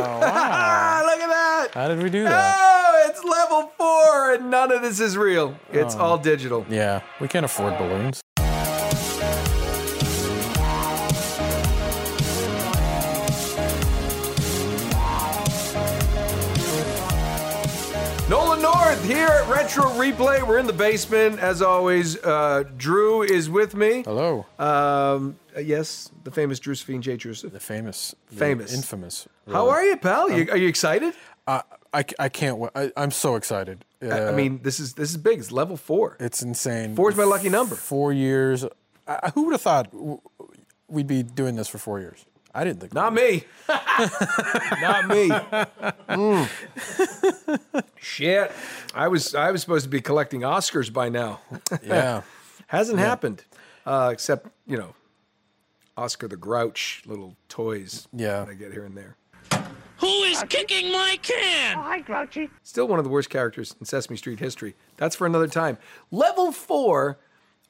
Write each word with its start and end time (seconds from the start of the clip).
Wow. 0.00 1.02
Look 1.06 1.20
at 1.20 1.28
that. 1.28 1.68
How 1.74 1.88
did 1.88 2.02
we 2.02 2.10
do 2.10 2.24
that? 2.24 2.56
Oh, 2.58 3.06
it's 3.08 3.22
level 3.24 3.72
four, 3.76 4.34
and 4.34 4.50
none 4.50 4.72
of 4.72 4.82
this 4.82 5.00
is 5.00 5.16
real. 5.16 5.56
It's 5.72 5.94
Oh. 5.96 6.00
all 6.00 6.18
digital. 6.18 6.66
Yeah, 6.68 7.02
we 7.20 7.28
can't 7.28 7.44
afford 7.44 7.76
balloons. 7.78 8.20
Retro 19.48 19.84
Replay. 19.90 20.46
We're 20.46 20.58
in 20.58 20.66
the 20.66 20.72
basement 20.72 21.38
as 21.38 21.60
always. 21.62 22.16
Uh, 22.22 22.64
Drew 22.76 23.22
is 23.22 23.50
with 23.50 23.74
me. 23.74 24.02
Hello, 24.02 24.46
Um, 24.58 25.36
uh, 25.56 25.60
yes, 25.60 26.10
the 26.24 26.30
famous 26.30 26.58
Drew 26.58 26.74
Josephine 26.74 27.02
J. 27.02 27.16
Joseph. 27.16 27.52
the 27.52 27.60
famous, 27.60 28.14
the 28.30 28.36
Famous. 28.36 28.72
infamous. 28.74 29.28
How 29.50 29.68
are 29.68 29.84
you, 29.84 29.96
pal? 29.96 30.30
You, 30.30 30.50
are 30.50 30.56
you 30.56 30.68
excited? 30.68 31.14
Uh, 31.46 31.60
I, 31.92 32.04
I 32.18 32.28
can't. 32.30 32.58
wa- 32.58 32.70
I, 32.74 32.90
I'm 32.96 33.10
so 33.10 33.36
excited. 33.36 33.84
Uh, 34.02 34.08
I 34.08 34.32
mean, 34.32 34.60
this 34.62 34.80
is 34.80 34.94
this 34.94 35.10
is 35.10 35.16
big. 35.18 35.38
It's 35.38 35.52
level 35.52 35.76
four. 35.76 36.16
it's 36.20 36.42
insane. 36.42 36.96
Four's 36.96 37.16
my 37.16 37.24
lucky 37.24 37.48
number. 37.50 37.74
Four 37.74 38.12
years. 38.12 38.64
I, 39.06 39.30
who 39.34 39.44
would 39.44 39.52
have 39.52 39.60
thought 39.62 39.92
we'd 40.88 41.06
be 41.06 41.22
doing 41.22 41.56
this 41.56 41.68
for 41.68 41.78
four 41.78 42.00
years? 42.00 42.24
I 42.54 42.62
didn't 42.64 42.80
think. 42.80 42.94
Not 42.94 43.12
me. 43.12 43.44
Not 43.68 45.08
me. 45.08 45.28
Mm. 46.08 46.48
Shit. 48.00 48.52
I 48.94 49.08
was 49.08 49.34
I 49.34 49.50
was 49.50 49.60
supposed 49.60 49.84
to 49.84 49.88
be 49.90 50.00
collecting 50.00 50.42
Oscars 50.42 50.92
by 50.92 51.08
now. 51.08 51.40
Yeah. 51.84 52.22
Hasn't 52.68 52.98
happened. 52.98 53.44
Uh, 53.86 54.10
except, 54.12 54.48
you 54.66 54.76
know, 54.78 54.94
Oscar 55.96 56.28
the 56.28 56.36
Grouch 56.36 57.02
little 57.06 57.36
toys 57.48 58.08
Yeah. 58.12 58.40
that 58.40 58.48
I 58.48 58.54
get 58.54 58.72
here 58.72 58.84
and 58.84 58.96
there. 58.96 59.16
Who 59.98 60.22
is 60.24 60.42
kicking 60.48 60.90
my 60.92 61.18
can? 61.22 61.76
Hi, 61.78 62.00
Grouchy. 62.00 62.50
Still 62.62 62.88
one 62.88 62.98
of 62.98 63.04
the 63.04 63.10
worst 63.10 63.30
characters 63.30 63.74
in 63.80 63.86
Sesame 63.86 64.16
Street 64.16 64.38
history. 64.40 64.74
That's 64.96 65.14
for 65.16 65.26
another 65.26 65.46
time. 65.48 65.78
Level 66.10 66.52
four. 66.52 67.18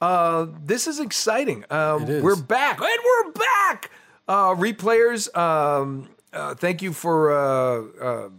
Uh, 0.01 0.47
this 0.63 0.87
is 0.87 0.99
exciting. 0.99 1.63
Um, 1.69 2.03
It 2.03 2.09
is. 2.09 2.23
We're 2.23 2.35
back, 2.35 2.79
and 2.81 2.89
we're 3.05 3.31
back. 3.31 3.91
Uh, 4.27 4.55
replayers, 4.55 5.35
um, 5.37 6.09
uh, 6.33 6.55
thank 6.55 6.81
you 6.81 6.91
for 6.93 7.31
uh, 7.31 7.81
uh, 8.03 8.29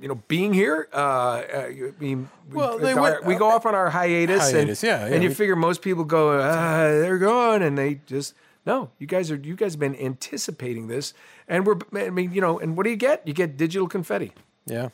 you 0.00 0.08
know 0.08 0.14
being 0.28 0.54
here. 0.54 0.88
Uh, 0.92 0.96
uh, 0.96 1.42
I 1.68 1.92
mean, 2.00 2.28
we, 2.50 2.56
Well, 2.56 2.78
they 2.78 2.92
our- 2.92 3.00
went- 3.00 3.24
we 3.26 3.34
go 3.34 3.48
off 3.50 3.66
on 3.66 3.74
our 3.74 3.90
hiatus, 3.90 4.50
Hiatus, 4.50 4.82
and, 4.82 4.88
yeah, 4.90 5.06
yeah, 5.06 5.14
and 5.14 5.22
you 5.22 5.28
we- 5.28 5.34
figure 5.34 5.56
most 5.56 5.82
people 5.82 6.04
go, 6.04 6.40
ah, 6.40 6.84
they're 6.84 7.18
gone, 7.18 7.62
and 7.62 7.76
they 7.76 8.00
just 8.06 8.34
no. 8.64 8.90
You 8.98 9.06
guys 9.06 9.30
are 9.30 9.36
you 9.36 9.54
guys 9.54 9.74
have 9.74 9.80
been 9.80 9.96
anticipating 9.96 10.86
this, 10.88 11.12
and 11.46 11.66
we're 11.66 11.76
I 11.94 12.08
mean 12.10 12.32
you 12.32 12.40
know, 12.40 12.58
and 12.58 12.76
what 12.76 12.84
do 12.84 12.90
you 12.90 12.96
get? 12.96 13.26
You 13.26 13.34
get 13.34 13.56
digital 13.56 13.86
confetti. 13.88 14.32
Yeah. 14.66 14.88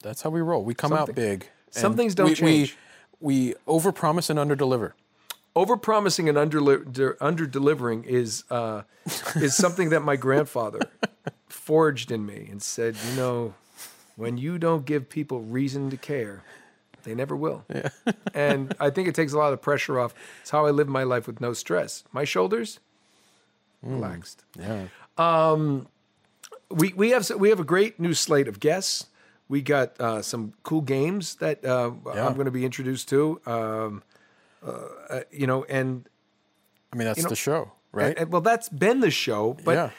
That's 0.00 0.22
how 0.22 0.30
we 0.30 0.40
roll. 0.40 0.62
We 0.62 0.74
come 0.74 0.90
Something- 0.90 1.10
out 1.10 1.16
big. 1.16 1.48
some 1.70 1.96
things 1.96 2.14
don't 2.14 2.28
we, 2.28 2.34
change. 2.36 2.76
We, 3.20 3.48
we 3.50 3.54
overpromise 3.66 4.30
and 4.30 4.38
underdeliver. 4.38 4.92
Overpromising 5.58 6.28
and 6.28 6.38
under 6.38 7.16
under 7.20 7.46
delivering 7.46 8.04
is 8.04 8.44
uh, 8.50 8.82
is 9.36 9.54
something 9.56 9.90
that 9.90 10.00
my 10.00 10.16
grandfather 10.16 10.80
forged 11.48 12.10
in 12.12 12.24
me 12.24 12.46
and 12.50 12.62
said, 12.62 12.96
you 13.08 13.16
know, 13.16 13.54
when 14.16 14.38
you 14.38 14.58
don't 14.58 14.84
give 14.86 15.08
people 15.08 15.40
reason 15.40 15.90
to 15.90 15.96
care, 15.96 16.42
they 17.02 17.14
never 17.14 17.34
will. 17.36 17.64
and 18.34 18.74
I 18.78 18.90
think 18.90 19.08
it 19.08 19.14
takes 19.14 19.32
a 19.32 19.38
lot 19.38 19.46
of 19.46 19.52
the 19.52 19.64
pressure 19.70 19.98
off. 19.98 20.14
It's 20.42 20.50
how 20.50 20.66
I 20.66 20.70
live 20.70 20.88
my 20.88 21.02
life 21.02 21.26
with 21.26 21.40
no 21.40 21.52
stress. 21.52 22.04
My 22.12 22.24
shoulders 22.24 22.80
relaxed. 23.82 24.44
Yeah. 24.58 24.86
Um, 25.16 25.86
We 26.70 26.92
we 26.94 27.10
have 27.10 27.28
we 27.36 27.48
have 27.48 27.60
a 27.60 27.64
great 27.64 27.98
new 27.98 28.14
slate 28.14 28.48
of 28.48 28.60
guests. 28.60 29.06
We 29.48 29.62
got 29.62 29.98
uh, 29.98 30.20
some 30.22 30.52
cool 30.62 30.82
games 30.82 31.36
that 31.36 31.64
uh, 31.64 31.92
Yeah. 32.14 32.26
I'm 32.26 32.34
going 32.34 32.44
to 32.44 32.50
be 32.60 32.64
introduced 32.66 33.08
to. 33.08 33.40
Um, 33.46 34.02
uh, 34.62 35.20
you 35.30 35.46
know, 35.46 35.64
and 35.64 36.08
I 36.92 36.96
mean, 36.96 37.06
that's 37.06 37.22
know, 37.22 37.28
the 37.28 37.36
show, 37.36 37.72
right? 37.92 38.08
And- 38.08 38.18
and- 38.18 38.32
well, 38.32 38.40
that's 38.42 38.68
been 38.68 39.00
the 39.00 39.10
show, 39.10 39.56
but 39.64 39.72
yeah. 39.74 39.90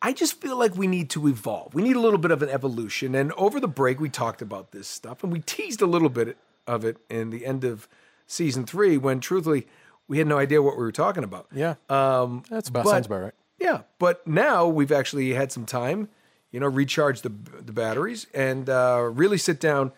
I 0.00 0.12
just 0.12 0.40
feel 0.40 0.56
like 0.56 0.76
we 0.76 0.86
need 0.86 1.10
to 1.10 1.26
evolve. 1.26 1.74
We 1.74 1.82
need 1.82 1.96
a 1.96 2.00
little 2.00 2.20
bit 2.20 2.30
of 2.30 2.40
an 2.42 2.48
evolution. 2.48 3.14
And 3.16 3.32
over 3.32 3.58
the 3.58 3.66
break, 3.68 3.98
we 3.98 4.08
talked 4.08 4.40
about 4.40 4.70
this 4.70 4.86
stuff, 4.86 5.24
and 5.24 5.32
we 5.32 5.40
teased 5.40 5.82
a 5.82 5.86
little 5.86 6.08
bit 6.08 6.36
of 6.68 6.84
it 6.84 6.98
in 7.10 7.30
the 7.30 7.44
end 7.44 7.64
of 7.64 7.88
season 8.26 8.64
three, 8.64 8.96
when 8.96 9.18
truthfully 9.20 9.66
we 10.06 10.18
had 10.18 10.26
no 10.26 10.38
idea 10.38 10.62
what 10.62 10.76
we 10.76 10.82
were 10.82 10.92
talking 10.92 11.24
about. 11.24 11.46
Yeah. 11.52 11.74
Um, 11.88 12.44
that's 12.48 12.68
about 12.68 12.84
but- 12.84 12.90
sounds 12.90 13.06
about 13.06 13.22
right. 13.22 13.34
Yeah, 13.60 13.80
but 13.98 14.24
now 14.24 14.68
we've 14.68 14.92
actually 14.92 15.32
had 15.32 15.50
some 15.50 15.66
time, 15.66 16.08
you 16.52 16.60
know, 16.60 16.68
recharge 16.68 17.22
the 17.22 17.30
the 17.60 17.72
batteries 17.72 18.28
and 18.32 18.70
uh, 18.70 19.00
really 19.12 19.36
sit 19.36 19.58
down 19.58 19.90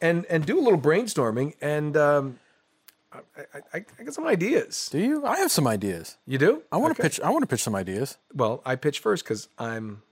and 0.00 0.26
and 0.26 0.44
do 0.44 0.58
a 0.58 0.62
little 0.62 0.80
brainstorming. 0.80 1.54
And 1.60 1.96
um, 1.96 2.40
I, 3.14 3.40
I, 3.40 3.60
I 3.78 3.84
I 3.98 4.02
got 4.02 4.14
some 4.14 4.26
ideas. 4.26 4.88
Do 4.90 4.98
you? 4.98 5.24
I 5.24 5.38
have 5.38 5.50
some 5.52 5.66
ideas. 5.66 6.16
You 6.26 6.38
do? 6.38 6.62
I 6.72 6.76
want 6.78 6.94
to 6.96 7.00
Okay. 7.00 7.08
pitch. 7.08 7.20
I 7.20 7.30
want 7.30 7.42
to 7.42 7.46
pitch 7.46 7.62
some 7.62 7.74
ideas. 7.74 8.18
Well, 8.34 8.60
I 8.66 8.76
pitch 8.76 8.98
first 8.98 9.24
because 9.24 9.48
I'm 9.58 10.02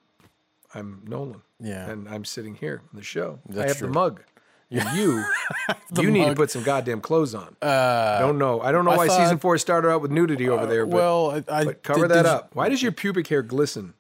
I'm 0.75 1.03
Nolan. 1.07 1.43
Yeah. 1.61 1.89
And 1.91 2.09
I'm 2.09 2.25
sitting 2.25 2.55
here 2.55 2.83
on 2.93 2.97
the 2.99 3.03
show. 3.05 3.39
That's 3.49 3.59
I 3.59 3.67
have 3.69 3.79
true. 3.79 3.89
the 3.89 3.93
mug. 3.93 4.23
And 4.71 4.97
you 4.97 5.23
you 6.03 6.11
need 6.11 6.25
to 6.27 6.35
put 6.35 6.51
some 6.51 6.63
goddamn 6.63 7.01
clothes 7.03 7.35
on. 7.35 7.57
I 7.61 8.19
don't 8.21 8.39
know. 8.39 8.61
I 8.63 8.73
don't 8.73 8.85
know 8.87 8.93
I 8.93 8.97
why 8.97 9.07
thought- 9.09 9.21
season 9.21 9.39
four 9.39 9.59
started 9.59 9.89
out 9.91 10.01
with 10.01 10.11
nudity 10.11 10.49
over 10.49 10.63
uh, 10.63 10.67
there, 10.67 10.87
but, 10.87 10.95
well, 10.97 11.31
I, 11.49 11.61
I 11.61 11.65
but 11.65 11.83
cover 11.83 12.03
did- 12.09 12.11
that 12.17 12.23
did- 12.23 12.27
up. 12.33 12.55
Why 12.55 12.69
does 12.71 12.83
your 12.83 12.93
pubic 12.93 13.27
hair 13.29 13.43
glisten? 13.43 13.93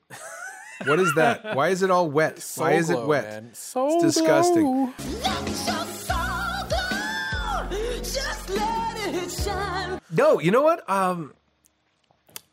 what 0.86 0.98
is 0.98 1.12
that? 1.14 1.54
Why 1.54 1.68
is 1.68 1.82
it 1.82 1.90
all 1.90 2.08
wet? 2.10 2.40
So 2.40 2.62
why 2.66 2.72
is 2.72 2.88
it 2.88 3.02
wet? 3.04 3.24
man. 3.24 3.50
So 3.52 3.86
It's 4.02 4.14
disgusting. 4.16 4.62
glow. 4.64 5.82
No, 10.14 10.38
you 10.40 10.50
know 10.50 10.62
what? 10.62 10.88
Um, 10.88 11.34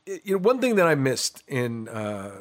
you 0.05 0.35
know, 0.35 0.37
one 0.37 0.59
thing 0.59 0.75
that 0.75 0.87
I 0.87 0.95
missed 0.95 1.43
in 1.47 1.87
uh, 1.89 2.31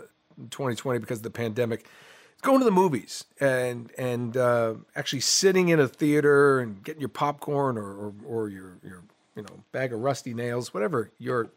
2020 0.51 1.01
because 1.01 1.19
of 1.19 1.25
the 1.25 1.31
pandemic 1.31 1.81
is 1.81 2.41
going 2.43 2.61
to 2.61 2.65
the 2.65 2.71
movies 2.71 3.25
and 3.41 3.91
and 3.99 4.37
uh, 4.37 4.75
actually 4.95 5.21
sitting 5.21 5.69
in 5.69 5.81
a 5.81 5.89
theater 5.89 6.61
and 6.61 6.83
getting 6.85 7.01
your 7.01 7.09
popcorn 7.09 7.77
or 7.77 7.93
or, 7.93 8.15
or 8.27 8.49
your 8.49 8.79
your 8.83 9.03
you 9.35 9.43
know 9.43 9.65
bag 9.73 9.93
of 9.93 10.01
rusty 10.01 10.35
nails, 10.35 10.73
whatever 10.73 11.11
your 11.19 11.51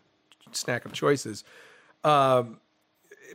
snack 0.51 0.83
of 0.85 0.91
choice 0.91 1.25
is. 1.25 1.43
Um, 2.03 2.59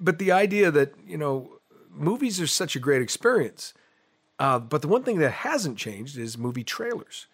but 0.01 0.19
the 0.19 0.33
idea 0.33 0.71
that 0.71 0.95
you 1.07 1.17
know 1.17 1.53
movies 1.91 2.41
are 2.41 2.47
such 2.47 2.77
a 2.77 2.81
great 2.81 3.01
experience. 3.01 3.75
Uh, 4.39 4.59
but 4.59 4.83
the 4.83 4.89
one 4.89 5.03
thing 5.03 5.19
that 5.19 5.31
hasn't 5.31 5.79
changed 5.79 6.19
is 6.19 6.37
movie 6.37 6.65
trailers. 6.65 7.27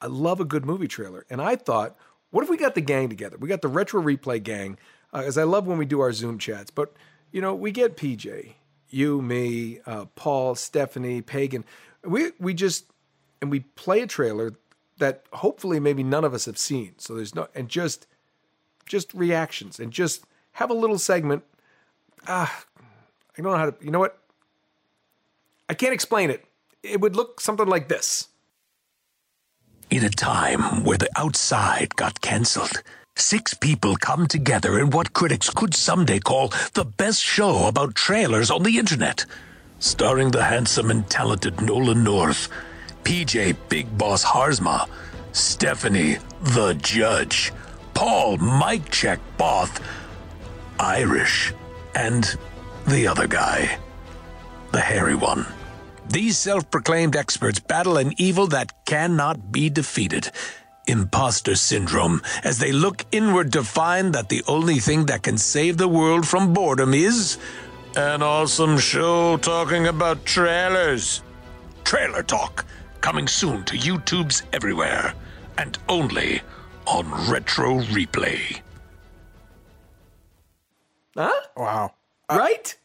I 0.00 0.06
love 0.06 0.40
a 0.40 0.44
good 0.44 0.64
movie 0.64 0.88
trailer. 0.88 1.24
And 1.28 1.40
I 1.40 1.56
thought, 1.56 1.96
what 2.30 2.44
if 2.44 2.50
we 2.50 2.56
got 2.56 2.74
the 2.74 2.80
gang 2.80 3.08
together? 3.08 3.36
We 3.38 3.48
got 3.48 3.62
the 3.62 3.68
retro 3.68 4.02
replay 4.02 4.42
gang, 4.42 4.78
as 5.12 5.38
I 5.38 5.44
love 5.44 5.66
when 5.66 5.78
we 5.78 5.86
do 5.86 6.00
our 6.00 6.12
Zoom 6.12 6.38
chats. 6.38 6.70
But 6.70 6.94
you 7.32 7.40
know, 7.40 7.54
we 7.54 7.70
get 7.70 7.96
PJ, 7.96 8.54
you, 8.90 9.20
me, 9.22 9.80
uh, 9.86 10.06
Paul, 10.14 10.54
Stephanie, 10.54 11.22
Pagan. 11.22 11.64
We 12.04 12.32
we 12.38 12.54
just 12.54 12.86
and 13.40 13.50
we 13.50 13.60
play 13.60 14.00
a 14.00 14.06
trailer 14.06 14.54
that 14.98 15.24
hopefully 15.32 15.80
maybe 15.80 16.02
none 16.02 16.24
of 16.24 16.34
us 16.34 16.44
have 16.46 16.58
seen. 16.58 16.94
So 16.98 17.14
there's 17.14 17.34
no 17.34 17.48
and 17.54 17.68
just 17.68 18.06
just 18.86 19.12
reactions 19.14 19.78
and 19.78 19.92
just 19.92 20.24
have 20.52 20.70
a 20.70 20.74
little 20.74 20.98
segment. 20.98 21.44
Ah, 22.26 22.64
I 23.36 23.42
don't 23.42 23.52
know 23.52 23.58
how 23.58 23.70
to. 23.70 23.84
You 23.84 23.90
know 23.90 24.00
what? 24.00 24.18
I 25.68 25.74
can't 25.74 25.94
explain 25.94 26.30
it. 26.30 26.44
It 26.82 27.00
would 27.00 27.16
look 27.16 27.40
something 27.40 27.66
like 27.66 27.88
this. 27.88 28.28
In 29.90 30.04
a 30.04 30.10
time 30.10 30.84
where 30.84 30.98
the 30.98 31.08
outside 31.16 31.96
got 31.96 32.20
cancelled, 32.20 32.82
six 33.16 33.54
people 33.54 33.96
come 33.96 34.26
together 34.26 34.78
in 34.78 34.90
what 34.90 35.14
critics 35.14 35.48
could 35.48 35.74
someday 35.74 36.18
call 36.18 36.52
the 36.74 36.84
best 36.84 37.22
show 37.22 37.66
about 37.66 37.94
trailers 37.94 38.50
on 38.50 38.64
the 38.64 38.78
internet. 38.78 39.24
Starring 39.78 40.30
the 40.30 40.44
handsome 40.44 40.90
and 40.90 41.08
talented 41.08 41.62
Nolan 41.62 42.04
North, 42.04 42.50
PJ 43.04 43.56
Big 43.70 43.96
Boss 43.96 44.22
Haarsma, 44.26 44.86
Stephanie 45.32 46.18
the 46.42 46.74
Judge, 46.74 47.50
Paul 47.94 48.36
Mike 48.36 48.90
Check 48.90 49.20
Both, 49.38 49.80
Irish, 50.78 51.54
and 51.94 52.36
the 52.86 53.06
other 53.06 53.26
guy, 53.26 53.78
the 54.70 54.80
hairy 54.80 55.14
one. 55.14 55.46
These 56.10 56.38
self 56.38 56.70
proclaimed 56.70 57.16
experts 57.16 57.58
battle 57.60 57.98
an 57.98 58.12
evil 58.16 58.46
that 58.48 58.84
cannot 58.86 59.52
be 59.52 59.68
defeated 59.68 60.30
imposter 60.88 61.54
syndrome 61.54 62.22
as 62.42 62.58
they 62.58 62.72
look 62.72 63.04
inward 63.12 63.52
to 63.52 63.62
find 63.62 64.14
that 64.14 64.30
the 64.30 64.42
only 64.48 64.78
thing 64.78 65.04
that 65.06 65.22
can 65.22 65.36
save 65.36 65.76
the 65.76 65.86
world 65.86 66.26
from 66.26 66.54
boredom 66.54 66.94
is 66.94 67.36
an 67.94 68.22
awesome 68.22 68.78
show 68.78 69.36
talking 69.36 69.86
about 69.86 70.24
trailers. 70.24 71.22
Trailer 71.84 72.22
Talk, 72.22 72.64
coming 73.00 73.28
soon 73.28 73.64
to 73.64 73.76
YouTube's 73.76 74.42
everywhere 74.52 75.12
and 75.58 75.78
only 75.88 76.40
on 76.86 77.10
Retro 77.30 77.80
Replay. 77.80 78.60
Huh? 81.16 81.40
Wow. 81.56 81.94
Uh, 82.28 82.36
right? 82.38 82.77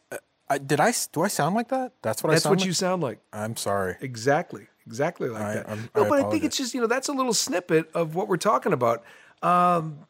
I, 0.54 0.58
did 0.58 0.80
I 0.80 0.92
Do 1.12 1.22
I 1.22 1.28
sound 1.28 1.54
like 1.54 1.68
that? 1.68 1.92
That's 2.02 2.22
what 2.22 2.30
I 2.30 2.34
sound. 2.34 2.36
That's 2.36 2.44
what 2.46 2.58
like? 2.60 2.66
you 2.66 2.72
sound 2.72 3.02
like. 3.02 3.18
I'm 3.32 3.56
sorry. 3.56 3.96
Exactly. 4.00 4.66
Exactly 4.86 5.28
like 5.28 5.42
I- 5.42 5.54
that. 5.54 5.68
I'm- 5.68 5.90
no, 5.94 6.04
I 6.04 6.08
but 6.08 6.26
I 6.26 6.30
think 6.30 6.44
it's 6.44 6.56
just, 6.56 6.74
you 6.74 6.80
know, 6.80 6.86
that's 6.86 7.08
a 7.08 7.12
little 7.12 7.34
snippet 7.34 7.90
of 7.94 8.14
what 8.14 8.28
we're 8.28 8.36
talking 8.36 8.72
about. 8.72 9.02
Um, 9.42 10.06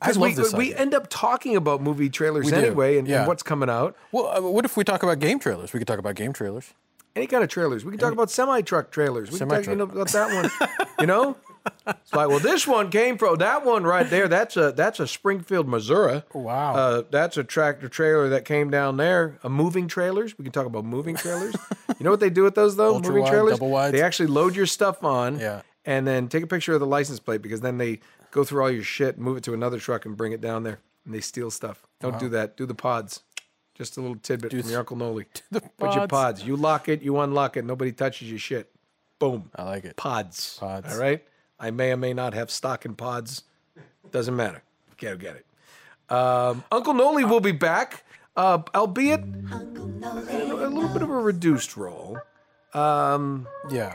I 0.00 0.12
because 0.12 0.52
we, 0.52 0.70
we 0.70 0.74
end 0.74 0.94
up 0.94 1.06
talking 1.08 1.56
about 1.56 1.80
movie 1.80 2.10
trailers 2.10 2.50
We 2.50 2.52
anyway 2.52 2.98
and, 2.98 3.08
and 3.08 3.26
what's 3.26 3.42
coming 3.42 3.70
out. 3.70 3.96
Well, 4.10 4.26
uh, 4.26 4.50
what 4.50 4.64
if 4.64 4.76
we 4.76 4.82
talk 4.82 5.02
about 5.02 5.20
game 5.20 5.38
trailers? 5.38 5.72
We 5.72 5.78
could 5.78 5.86
talk 5.86 5.98
about 5.98 6.16
game 6.16 6.32
trailers. 6.32 6.74
Any 7.14 7.26
kind 7.26 7.44
of 7.44 7.50
trailers. 7.50 7.84
We 7.84 7.92
can 7.92 8.00
talk 8.00 8.12
about 8.12 8.30
semi 8.30 8.62
truck 8.62 8.90
trailers. 8.90 9.30
We 9.30 9.38
can 9.38 9.48
talk 9.48 9.66
you 9.66 9.76
know, 9.76 9.84
about 9.84 10.08
that 10.08 10.34
one. 10.34 10.88
you 11.00 11.06
know? 11.06 11.36
It's 11.86 12.12
like, 12.12 12.28
well, 12.28 12.38
this 12.38 12.66
one 12.66 12.90
came 12.90 13.18
from 13.18 13.36
that 13.36 13.64
one 13.64 13.84
right 13.84 14.08
there. 14.08 14.28
That's 14.28 14.56
a 14.56 14.72
that's 14.72 15.00
a 15.00 15.06
Springfield, 15.06 15.68
Missouri. 15.68 16.22
Wow. 16.32 16.74
Uh, 16.74 17.02
that's 17.10 17.36
a 17.36 17.44
tractor 17.44 17.88
trailer 17.88 18.28
that 18.30 18.44
came 18.44 18.70
down 18.70 18.96
there. 18.96 19.38
A 19.42 19.48
moving 19.48 19.88
trailers. 19.88 20.38
We 20.38 20.44
can 20.44 20.52
talk 20.52 20.66
about 20.66 20.84
moving 20.84 21.16
trailers. 21.16 21.54
you 21.98 22.04
know 22.04 22.10
what 22.10 22.20
they 22.20 22.30
do 22.30 22.42
with 22.42 22.54
those 22.54 22.76
though? 22.76 22.94
Ultra 22.94 23.08
moving 23.10 23.22
wide, 23.24 23.30
trailers. 23.30 23.52
double 23.54 23.70
wides. 23.70 23.92
They 23.92 24.02
actually 24.02 24.28
load 24.28 24.54
your 24.56 24.66
stuff 24.66 25.02
on. 25.04 25.38
Yeah. 25.38 25.62
And 25.84 26.06
then 26.06 26.28
take 26.28 26.44
a 26.44 26.46
picture 26.46 26.74
of 26.74 26.80
the 26.80 26.86
license 26.86 27.18
plate 27.18 27.42
because 27.42 27.60
then 27.60 27.78
they 27.78 28.00
go 28.30 28.44
through 28.44 28.62
all 28.62 28.70
your 28.70 28.84
shit, 28.84 29.18
move 29.18 29.36
it 29.38 29.44
to 29.44 29.54
another 29.54 29.80
truck, 29.80 30.06
and 30.06 30.16
bring 30.16 30.32
it 30.32 30.40
down 30.40 30.62
there. 30.62 30.78
And 31.04 31.12
they 31.12 31.20
steal 31.20 31.50
stuff. 31.50 31.82
Don't 32.00 32.18
do 32.20 32.28
that. 32.30 32.56
Do 32.56 32.66
the 32.66 32.74
pods. 32.74 33.22
Just 33.74 33.96
a 33.96 34.00
little 34.00 34.16
tidbit 34.16 34.52
from 34.52 34.70
your 34.70 34.78
Uncle 34.80 34.96
Noli. 34.96 35.26
the 35.50 35.60
Put 35.60 35.94
your 35.94 36.06
pods. 36.06 36.40
pods. 36.40 36.44
You 36.44 36.56
lock 36.56 36.88
it, 36.88 37.02
you 37.02 37.18
unlock 37.18 37.56
it. 37.56 37.64
Nobody 37.64 37.90
touches 37.90 38.30
your 38.30 38.38
shit. 38.38 38.70
Boom. 39.18 39.50
I 39.56 39.64
like 39.64 39.84
it. 39.84 39.96
Pods. 39.96 40.56
Pods. 40.60 40.92
All 40.94 41.00
right. 41.00 41.24
I 41.62 41.70
may 41.70 41.92
or 41.92 41.96
may 41.96 42.12
not 42.12 42.34
have 42.34 42.50
stock 42.50 42.84
in 42.84 42.94
pods. 42.96 43.44
Doesn't 44.10 44.36
matter. 44.36 44.62
Get 44.98 45.18
get 45.18 45.36
it. 45.36 45.46
Um, 46.14 46.64
Uncle 46.70 46.92
Noli 46.92 47.24
will 47.24 47.40
be 47.40 47.52
back, 47.52 48.04
uh, 48.36 48.58
albeit 48.74 49.20
in 49.20 50.02
a 50.02 50.68
little 50.68 50.88
bit 50.88 51.02
of 51.02 51.08
a 51.08 51.16
reduced 51.16 51.76
role. 51.76 52.18
Yeah. 52.74 53.94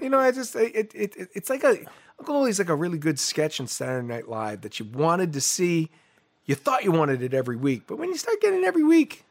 You 0.00 0.10
know, 0.10 0.18
I 0.18 0.30
just 0.30 0.54
it, 0.54 0.92
it, 0.94 1.16
it 1.16 1.28
it's 1.34 1.50
like 1.50 1.64
a 1.64 1.78
Uncle 2.18 2.34
Noli's 2.34 2.58
like 2.58 2.68
a 2.68 2.74
really 2.74 2.98
good 2.98 3.18
sketch 3.18 3.60
on 3.60 3.66
Saturday 3.66 4.06
Night 4.06 4.28
Live 4.28 4.60
that 4.60 4.78
you 4.78 4.84
wanted 4.84 5.32
to 5.32 5.40
see. 5.40 5.90
You 6.44 6.54
thought 6.54 6.84
you 6.84 6.92
wanted 6.92 7.22
it 7.22 7.34
every 7.34 7.56
week, 7.56 7.84
but 7.86 7.98
when 7.98 8.10
you 8.10 8.16
start 8.16 8.40
getting 8.40 8.62
it 8.62 8.66
every 8.66 8.84
week, 8.84 9.24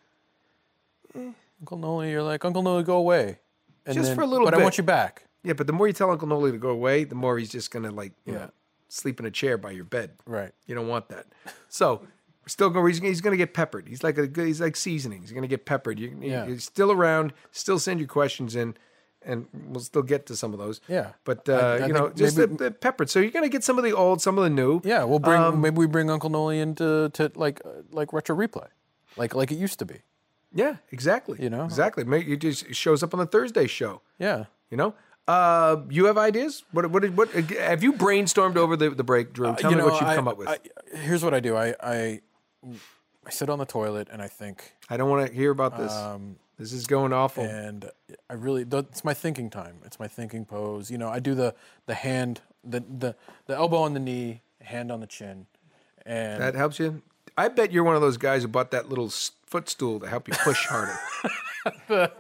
Uncle 1.16 1.78
Noli, 1.78 2.12
you're 2.12 2.24
like 2.24 2.44
Uncle 2.44 2.62
Noli, 2.62 2.84
go 2.84 2.98
away. 2.98 3.38
And 3.86 3.96
Just 3.96 4.10
then- 4.10 4.16
for 4.16 4.24
a 4.24 4.28
little 4.28 4.46
But 4.46 4.56
I 4.56 4.64
want 4.64 4.78
you 4.78 4.84
back. 4.84 5.26
Yeah. 5.46 5.54
But 5.54 5.68
the 5.68 5.74
more 5.74 5.88
you 5.88 5.94
tell 5.94 6.10
Uncle 6.12 6.28
Noli 6.28 6.52
to 6.52 6.58
go 6.58 6.70
away, 6.70 7.04
the 7.04 7.16
more 7.16 7.38
he's 7.38 7.50
just 7.50 7.72
gonna 7.72 7.92
like 7.92 8.14
you 8.26 8.34
Yeah. 8.34 8.40
know 8.40 8.52
sleep 8.88 9.20
in 9.20 9.26
a 9.26 9.32
chair 9.32 9.58
by 9.58 9.72
your 9.72 9.84
bed. 9.84 10.12
Right. 10.26 10.52
You 10.68 10.76
don't 10.76 10.88
want 10.88 11.10
that. 11.10 11.26
So 11.70 12.02
we're 12.42 12.48
still 12.48 12.70
going. 12.70 12.88
He's, 12.88 13.00
he's 13.00 13.20
going 13.22 13.32
to 13.34 13.38
get 13.38 13.54
peppered. 13.54 13.88
He's 13.90 14.04
like 14.04 14.18
a 14.20 14.28
good. 14.28 14.46
He's 14.48 14.62
like 14.62 14.76
seasoning. 14.76 15.22
He's 15.22 15.32
going 15.32 15.42
to 15.42 15.48
get 15.48 15.66
peppered. 15.66 16.00
You, 16.00 16.16
Yeah. 16.22 16.46
You're 16.46 16.60
still 16.60 16.92
around. 16.92 17.34
Still 17.52 17.80
send 17.80 18.00
your 18.00 18.08
questions 18.08 18.56
in, 18.56 18.78
and 19.24 19.48
we'll 19.70 19.82
still 19.84 20.04
get 20.04 20.28
to 20.28 20.36
some 20.36 20.54
of 20.54 20.60
those. 20.60 20.80
Yeah. 20.88 21.14
But 21.24 21.50
uh, 21.50 21.54
I- 21.54 21.84
I 21.84 21.88
you 21.88 21.94
know, 21.94 22.10
just 22.10 22.38
maybe- 22.38 22.56
the, 22.56 22.66
the 22.66 22.72
peppered. 22.72 23.10
So 23.10 23.20
you're 23.20 23.32
going 23.32 23.44
to 23.44 23.50
get 23.50 23.64
some 23.64 23.78
of 23.80 23.84
the 23.84 23.92
old, 23.92 24.22
some 24.22 24.38
of 24.38 24.44
the 24.44 24.50
new. 24.52 24.80
Yeah, 24.84 25.04
we'll 25.04 25.20
bring 25.20 25.42
Um, 25.42 25.60
maybe 25.62 25.78
we 25.78 25.88
bring 25.88 26.10
Uncle 26.12 26.30
Noli 26.30 26.60
into 26.60 27.10
to 27.16 27.32
like 27.36 27.62
uh, 27.66 27.82
like 27.92 28.14
retro 28.14 28.36
replay, 28.38 28.68
like 29.18 29.34
like 29.34 29.52
it 29.52 29.56
used 29.58 29.80
to 29.80 29.86
be. 29.86 30.02
Yeah. 30.54 30.76
Exactly. 30.92 31.38
You 31.42 31.50
know? 31.50 31.66
Exactly. 31.66 32.04
Mate, 32.06 32.30
It 32.30 32.38
just 32.38 32.74
shows 32.74 33.02
up 33.04 33.14
on 33.16 33.20
the 33.20 33.26
Thursday 33.26 33.66
show. 33.68 34.02
Yeah. 34.20 34.46
You 34.70 34.78
know. 34.78 34.94
Uh, 35.28 35.78
you 35.90 36.06
have 36.06 36.18
ideas? 36.18 36.64
What? 36.72 36.90
What? 36.92 37.04
What? 37.12 37.30
Have 37.32 37.82
you 37.84 37.94
brainstormed 37.94 38.58
over 38.58 38.76
the, 38.78 38.92
the 38.92 39.04
break, 39.04 39.34
Drew? 39.34 39.56
Tell 39.56 39.68
Uh, 39.68 39.72
me 39.72 39.78
know, 39.80 39.86
what 39.86 40.00
you've 40.02 40.10
I- 40.10 40.16
come 40.16 40.28
up 40.28 40.38
with. 40.38 40.48
I, 40.48 40.60
here's 40.96 41.24
what 41.24 41.34
I 41.34 41.40
do. 41.40 41.56
I, 41.56 41.74
I 41.82 42.22
I 43.26 43.30
sit 43.32 43.50
on 43.50 43.58
the 43.58 43.66
toilet 43.66 44.08
and 44.12 44.22
I 44.22 44.28
think, 44.28 44.74
I 44.90 44.98
don't 44.98 45.10
want 45.10 45.28
to 45.28 45.34
hear 45.34 45.50
about 45.52 45.78
this. 45.78 45.92
Um, 45.92 46.36
this 46.60 46.72
is 46.72 46.86
going 46.86 47.12
awful. 47.12 47.44
and 47.44 47.90
I 48.30 48.34
really 48.34 48.66
it's 48.72 49.04
my 49.04 49.14
thinking 49.16 49.50
time. 49.50 49.78
It's 49.84 50.00
my 50.00 50.08
thinking 50.08 50.46
pose. 50.46 50.92
You 50.92 50.98
know, 51.00 51.10
I 51.10 51.20
do 51.20 51.34
the 51.34 51.56
the 51.88 51.96
hand, 51.96 52.42
the 52.64 52.82
the 52.82 53.16
the 53.48 53.56
elbow 53.56 53.78
on 53.78 53.94
the 53.96 54.00
knee, 54.00 54.42
hand 54.62 54.92
on 54.92 55.00
the 55.00 55.08
chin, 55.08 55.48
and 56.06 56.40
That 56.42 56.54
helps 56.54 56.78
you. 56.80 57.02
I 57.38 57.48
bet 57.50 57.72
you're 57.72 57.84
one 57.84 57.96
of 57.96 58.02
those 58.02 58.18
guys 58.18 58.42
who 58.44 58.48
bought 58.48 58.72
that 58.72 58.90
little 58.90 59.10
footstool 59.46 60.00
to 60.00 60.08
help 60.08 60.28
you 60.28 60.34
push 60.44 60.66
harder. 60.66 60.98
the 61.88 62.12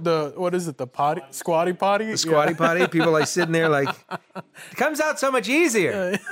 the 0.00 0.32
what 0.36 0.54
is 0.54 0.68
it? 0.68 0.76
The 0.78 0.86
potty 0.86 1.22
squatty 1.30 1.72
potty. 1.72 2.06
The 2.06 2.16
squatty 2.18 2.54
potty. 2.54 2.86
People 2.88 3.12
like 3.12 3.26
sitting 3.26 3.52
there 3.52 3.68
like, 3.68 3.88
it 4.10 4.76
comes 4.76 5.00
out 5.00 5.18
so 5.18 5.30
much 5.30 5.48
easier. 5.48 6.18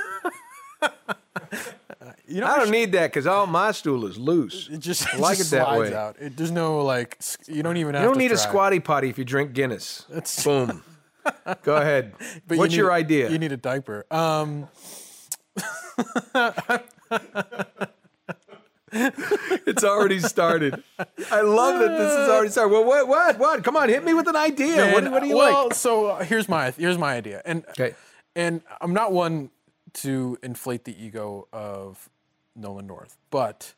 You 2.25 2.39
know, 2.41 2.47
I 2.47 2.57
don't 2.57 2.71
need 2.71 2.93
that 2.93 3.07
because 3.11 3.27
all 3.27 3.45
my 3.45 3.71
stool 3.71 4.05
is 4.07 4.17
loose. 4.17 4.67
It 4.71 4.79
just, 4.79 5.07
I 5.13 5.17
it 5.17 5.19
like 5.19 5.37
just 5.37 5.53
it 5.53 5.57
that 5.57 5.65
slides 5.67 5.91
way. 5.91 5.95
out. 5.95 6.15
It, 6.19 6.35
there's 6.37 6.51
no 6.51 6.81
like 6.83 7.19
you 7.47 7.61
don't 7.61 7.77
even 7.77 7.93
have 7.93 8.03
You 8.03 8.09
don't 8.09 8.17
need 8.17 8.31
a 8.31 8.37
squatty 8.37 8.79
potty 8.79 9.09
if 9.09 9.17
you 9.17 9.25
drink 9.25 9.53
Guinness. 9.53 10.05
That's- 10.09 10.43
Boom. 10.43 10.83
Go 11.63 11.75
ahead. 11.75 12.13
But 12.47 12.55
you 12.55 12.59
What's 12.59 12.71
need- 12.71 12.77
your 12.77 12.91
idea? 12.91 13.29
You 13.29 13.37
need 13.37 13.51
a 13.51 13.57
diaper. 13.57 14.05
Um, 14.09 14.67
it's 19.65 19.83
already 19.83 20.19
started. 20.19 20.83
I 21.31 21.41
love 21.41 21.79
that 21.79 21.97
this 21.97 22.11
is 22.13 22.29
already 22.29 22.49
started. 22.49 22.71
Well, 22.71 22.85
what? 22.85 23.07
What? 23.07 23.39
What? 23.39 23.63
Come 23.63 23.75
on, 23.75 23.89
hit 23.89 24.03
me 24.03 24.13
with 24.13 24.27
an 24.27 24.35
idea. 24.35 24.91
what, 24.93 25.09
what 25.11 25.21
do 25.23 25.27
you 25.27 25.35
well, 25.37 25.65
like? 25.65 25.73
so 25.73 26.07
uh, 26.07 26.23
here's 26.23 26.47
my 26.47 26.71
here's 26.71 26.97
my 26.97 27.13
idea, 27.15 27.41
and 27.45 27.65
Okay. 27.69 27.95
and 28.35 28.61
I'm 28.81 28.93
not 28.93 29.11
one 29.11 29.49
to 29.93 30.37
inflate 30.43 30.85
the 30.85 30.95
ego 31.03 31.47
of 31.53 32.09
Nolan 32.55 32.87
North, 32.87 33.17
but 33.31 33.73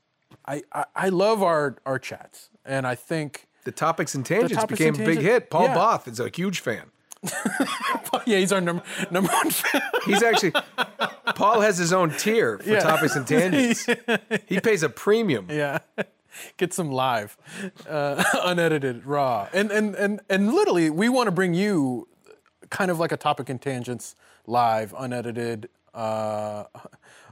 I 0.45 0.63
I, 0.73 0.85
I 0.95 1.09
love 1.09 1.41
our 1.41 1.77
our 1.85 1.99
chats, 1.99 2.49
and 2.65 2.85
I 2.85 2.95
think 2.95 3.47
The 3.63 3.71
topics 3.71 4.15
and 4.15 4.25
tangents 4.25 4.53
Topics 4.55 4.79
became 4.79 4.95
a 4.95 5.05
big 5.05 5.19
hit. 5.19 5.49
Paul 5.49 5.65
yeah. 5.65 5.75
Both 5.75 6.07
is 6.07 6.19
a 6.19 6.29
huge 6.29 6.59
fan. 6.59 6.91
Yeah, 8.25 8.37
he's 8.37 8.51
our 8.51 8.61
number 8.61 8.83
number 9.11 9.31
one 9.31 9.49
fan. 9.51 9.81
He's 10.05 10.23
actually 10.23 10.53
Paul 11.35 11.61
has 11.61 11.77
his 11.77 11.91
own 11.93 12.11
tier 12.11 12.59
for 12.59 12.69
Yeah. 12.69 12.79
topics 12.79 13.15
and 13.15 13.25
tangents. 13.27 13.87
He 14.47 14.59
pays 14.59 14.83
a 14.83 14.89
premium. 14.89 15.47
Yeah. 15.49 15.79
Get 16.57 16.73
some 16.73 16.91
live, 16.91 17.37
uh, 17.89 18.21
unedited, 18.43 19.05
raw, 19.05 19.47
and 19.53 19.71
and 19.71 19.95
and 19.95 20.19
and 20.29 20.53
literally, 20.53 20.89
we 20.89 21.07
want 21.07 21.27
to 21.27 21.31
bring 21.31 21.53
you 21.53 22.09
kind 22.69 22.91
of 22.91 22.99
like 22.99 23.13
a 23.13 23.17
topic 23.17 23.47
and 23.49 23.61
tangents 23.61 24.15
live, 24.45 24.93
unedited, 24.97 25.69
uh, 25.93 26.65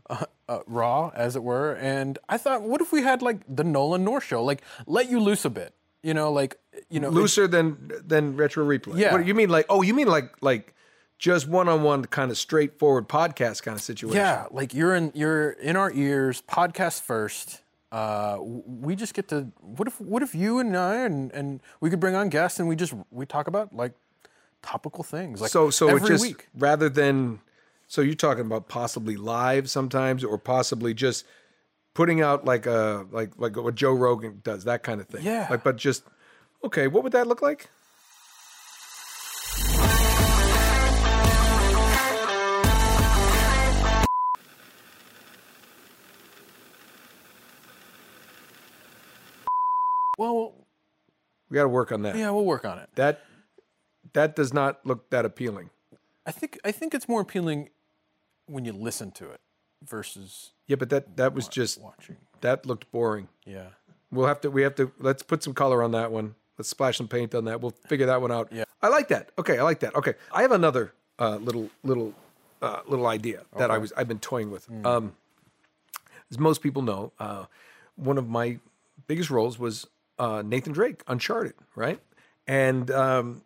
uh, 0.10 0.25
uh, 0.48 0.60
raw, 0.68 1.12
as 1.16 1.36
it 1.36 1.44
were. 1.44 1.74
And 1.74 2.18
I 2.30 2.38
thought, 2.38 2.62
what 2.62 2.80
if 2.80 2.94
we 2.94 3.02
had 3.02 3.22
like 3.22 3.42
the 3.54 3.66
Nolan 3.66 4.06
North 4.06 4.24
show, 4.24 4.42
like 4.42 4.62
let 4.88 5.10
you 5.12 5.20
loose 5.20 5.44
a 5.44 5.50
bit, 5.50 5.74
you 6.03 6.13
know, 6.13 6.31
like 6.31 6.57
you 6.89 7.00
know, 7.00 7.10
Looser 7.10 7.48
than 7.48 7.91
than 8.05 8.36
retro 8.36 8.65
replay. 8.65 9.00
Yeah. 9.00 9.12
What 9.12 9.22
do 9.22 9.27
you 9.27 9.33
mean 9.33 9.50
like 9.50 9.65
oh 9.69 9.81
you 9.81 9.93
mean 9.93 10.07
like 10.07 10.33
like 10.41 10.74
just 11.17 11.48
one 11.48 11.69
on 11.69 11.83
one 11.83 12.03
kind 12.05 12.29
of 12.31 12.38
straightforward 12.38 13.07
podcast 13.07 13.63
kind 13.63 13.75
of 13.75 13.81
situation. 13.81 14.17
Yeah, 14.17 14.45
like 14.51 14.74
you're 14.74 14.93
in 14.93 15.12
you're 15.15 15.51
in 15.51 15.75
our 15.77 15.91
ears, 15.93 16.43
podcast 16.48 17.01
first. 17.01 17.62
Uh, 17.91 18.38
we 18.41 18.95
just 18.95 19.13
get 19.13 19.27
to 19.29 19.51
what 19.62 19.88
if 19.88 20.01
what 20.01 20.22
if 20.24 20.33
you 20.36 20.60
and 20.60 20.75
I 20.75 20.98
and 21.05 21.31
and 21.31 21.62
we 21.79 21.89
could 21.89 22.00
bring 22.00 22.15
on 22.15 22.29
guests 22.29 22.60
and 22.60 22.67
we 22.67 22.75
just 22.75 22.93
we 23.12 23.25
talk 23.25 23.48
about 23.48 23.74
like 23.74 23.93
topical 24.62 25.03
things 25.03 25.41
like 25.41 25.51
So 25.51 25.69
so 25.69 25.88
every 25.89 26.07
just 26.10 26.24
week. 26.24 26.48
rather 26.57 26.89
than 26.89 27.39
so 27.88 28.01
you're 28.01 28.15
talking 28.15 28.45
about 28.45 28.67
possibly 28.67 29.15
live 29.15 29.69
sometimes 29.69 30.24
or 30.24 30.38
possibly 30.39 30.93
just 30.93 31.25
putting 31.93 32.21
out 32.21 32.45
like 32.45 32.65
a 32.65 33.05
like 33.12 33.31
like 33.38 33.55
what 33.55 33.75
Joe 33.75 33.93
Rogan 33.93 34.41
does, 34.43 34.63
that 34.65 34.83
kind 34.83 35.00
of 35.01 35.07
thing. 35.07 35.23
Yeah. 35.23 35.47
Like, 35.50 35.63
but 35.63 35.77
just 35.77 36.03
okay. 36.63 36.88
What 36.88 37.03
would 37.03 37.13
that 37.13 37.27
look 37.27 37.41
like? 37.41 37.69
Well, 50.17 50.53
we 51.50 51.55
got 51.55 51.63
to 51.63 51.69
work 51.69 51.91
on 51.91 52.03
that. 52.03 52.15
Yeah, 52.15 52.29
we'll 52.29 52.45
work 52.45 52.65
on 52.65 52.77
it. 52.79 52.89
That 52.95 53.21
that 54.13 54.35
does 54.35 54.53
not 54.53 54.85
look 54.85 55.09
that 55.09 55.25
appealing. 55.25 55.69
I 56.25 56.31
think 56.31 56.59
I 56.63 56.71
think 56.71 56.93
it's 56.93 57.09
more 57.09 57.21
appealing 57.21 57.69
when 58.45 58.63
you 58.63 58.73
listen 58.73 59.12
to 59.12 59.29
it 59.31 59.41
versus 59.83 60.53
yeah, 60.67 60.77
but 60.77 60.89
that 60.89 61.17
that 61.17 61.34
was 61.34 61.48
just 61.48 61.82
watching. 61.82 62.17
that 62.41 62.65
looked 62.65 62.91
boring. 62.91 63.27
Yeah. 63.46 63.67
We'll 64.12 64.27
have 64.27 64.41
to 64.41 64.51
we 64.51 64.62
have 64.62 64.75
to 64.75 64.91
let's 65.00 65.24
put 65.24 65.43
some 65.43 65.53
color 65.53 65.84
on 65.84 65.91
that 65.91 66.12
one. 66.12 66.36
Let's 66.58 66.70
splash 66.70 66.98
some 66.98 67.08
paint 67.08 67.34
on 67.34 67.46
that. 67.46 67.62
We'll 67.62 67.74
figure 67.88 68.05
that 68.05 68.22
one 68.22 68.32
out. 68.32 68.50
Yeah. 68.51 68.65
I 68.82 68.89
like 68.89 69.08
that. 69.10 69.29
Okay, 69.39 69.58
I 69.58 69.63
like 69.63 69.79
that. 69.79 69.96
Okay. 69.96 70.13
I 70.32 70.41
have 70.43 70.51
another 70.51 70.93
uh, 71.20 71.38
little 71.38 71.70
little 71.84 72.13
uh, 72.62 72.82
little 72.88 73.08
idea 73.08 73.41
that 73.58 73.72
I 73.72 73.77
was 73.77 73.91
I've 73.98 74.08
been 74.08 74.20
toying 74.20 74.51
with. 74.51 74.67
Um, 74.86 75.13
as 76.29 76.39
most 76.39 76.62
people 76.62 76.82
know, 76.82 77.12
uh, 77.20 77.46
one 77.96 78.17
of 78.17 78.29
my 78.29 78.60
biggest 79.08 79.29
roles 79.29 79.60
was 79.60 79.88
uh, 80.20 80.41
Nathan 80.46 80.74
Drake, 80.74 81.03
Uncharted, 81.08 81.53
right? 81.75 82.00
And 82.48 82.89
um, 82.91 83.41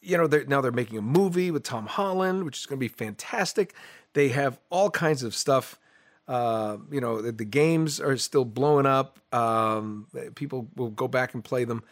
you 0.00 0.16
know, 0.16 0.26
they're, 0.26 0.44
now 0.44 0.60
they're 0.60 0.72
making 0.72 0.98
a 0.98 1.02
movie 1.02 1.50
with 1.50 1.62
Tom 1.62 1.86
Holland, 1.86 2.44
which 2.44 2.58
is 2.58 2.66
going 2.66 2.78
to 2.78 2.80
be 2.80 2.88
fantastic. 2.88 3.74
They 4.12 4.28
have 4.28 4.58
all 4.70 4.90
kinds 4.90 5.22
of 5.22 5.34
stuff. 5.34 5.78
Uh, 6.26 6.78
you 6.90 7.00
know, 7.00 7.20
the, 7.20 7.32
the 7.32 7.44
games 7.44 8.00
are 8.00 8.16
still 8.16 8.44
blowing 8.44 8.86
up. 8.86 9.18
Um, 9.32 10.06
people 10.34 10.68
will 10.74 10.90
go 10.90 11.06
back 11.08 11.34
and 11.34 11.44
play 11.44 11.64
them, 11.64 11.82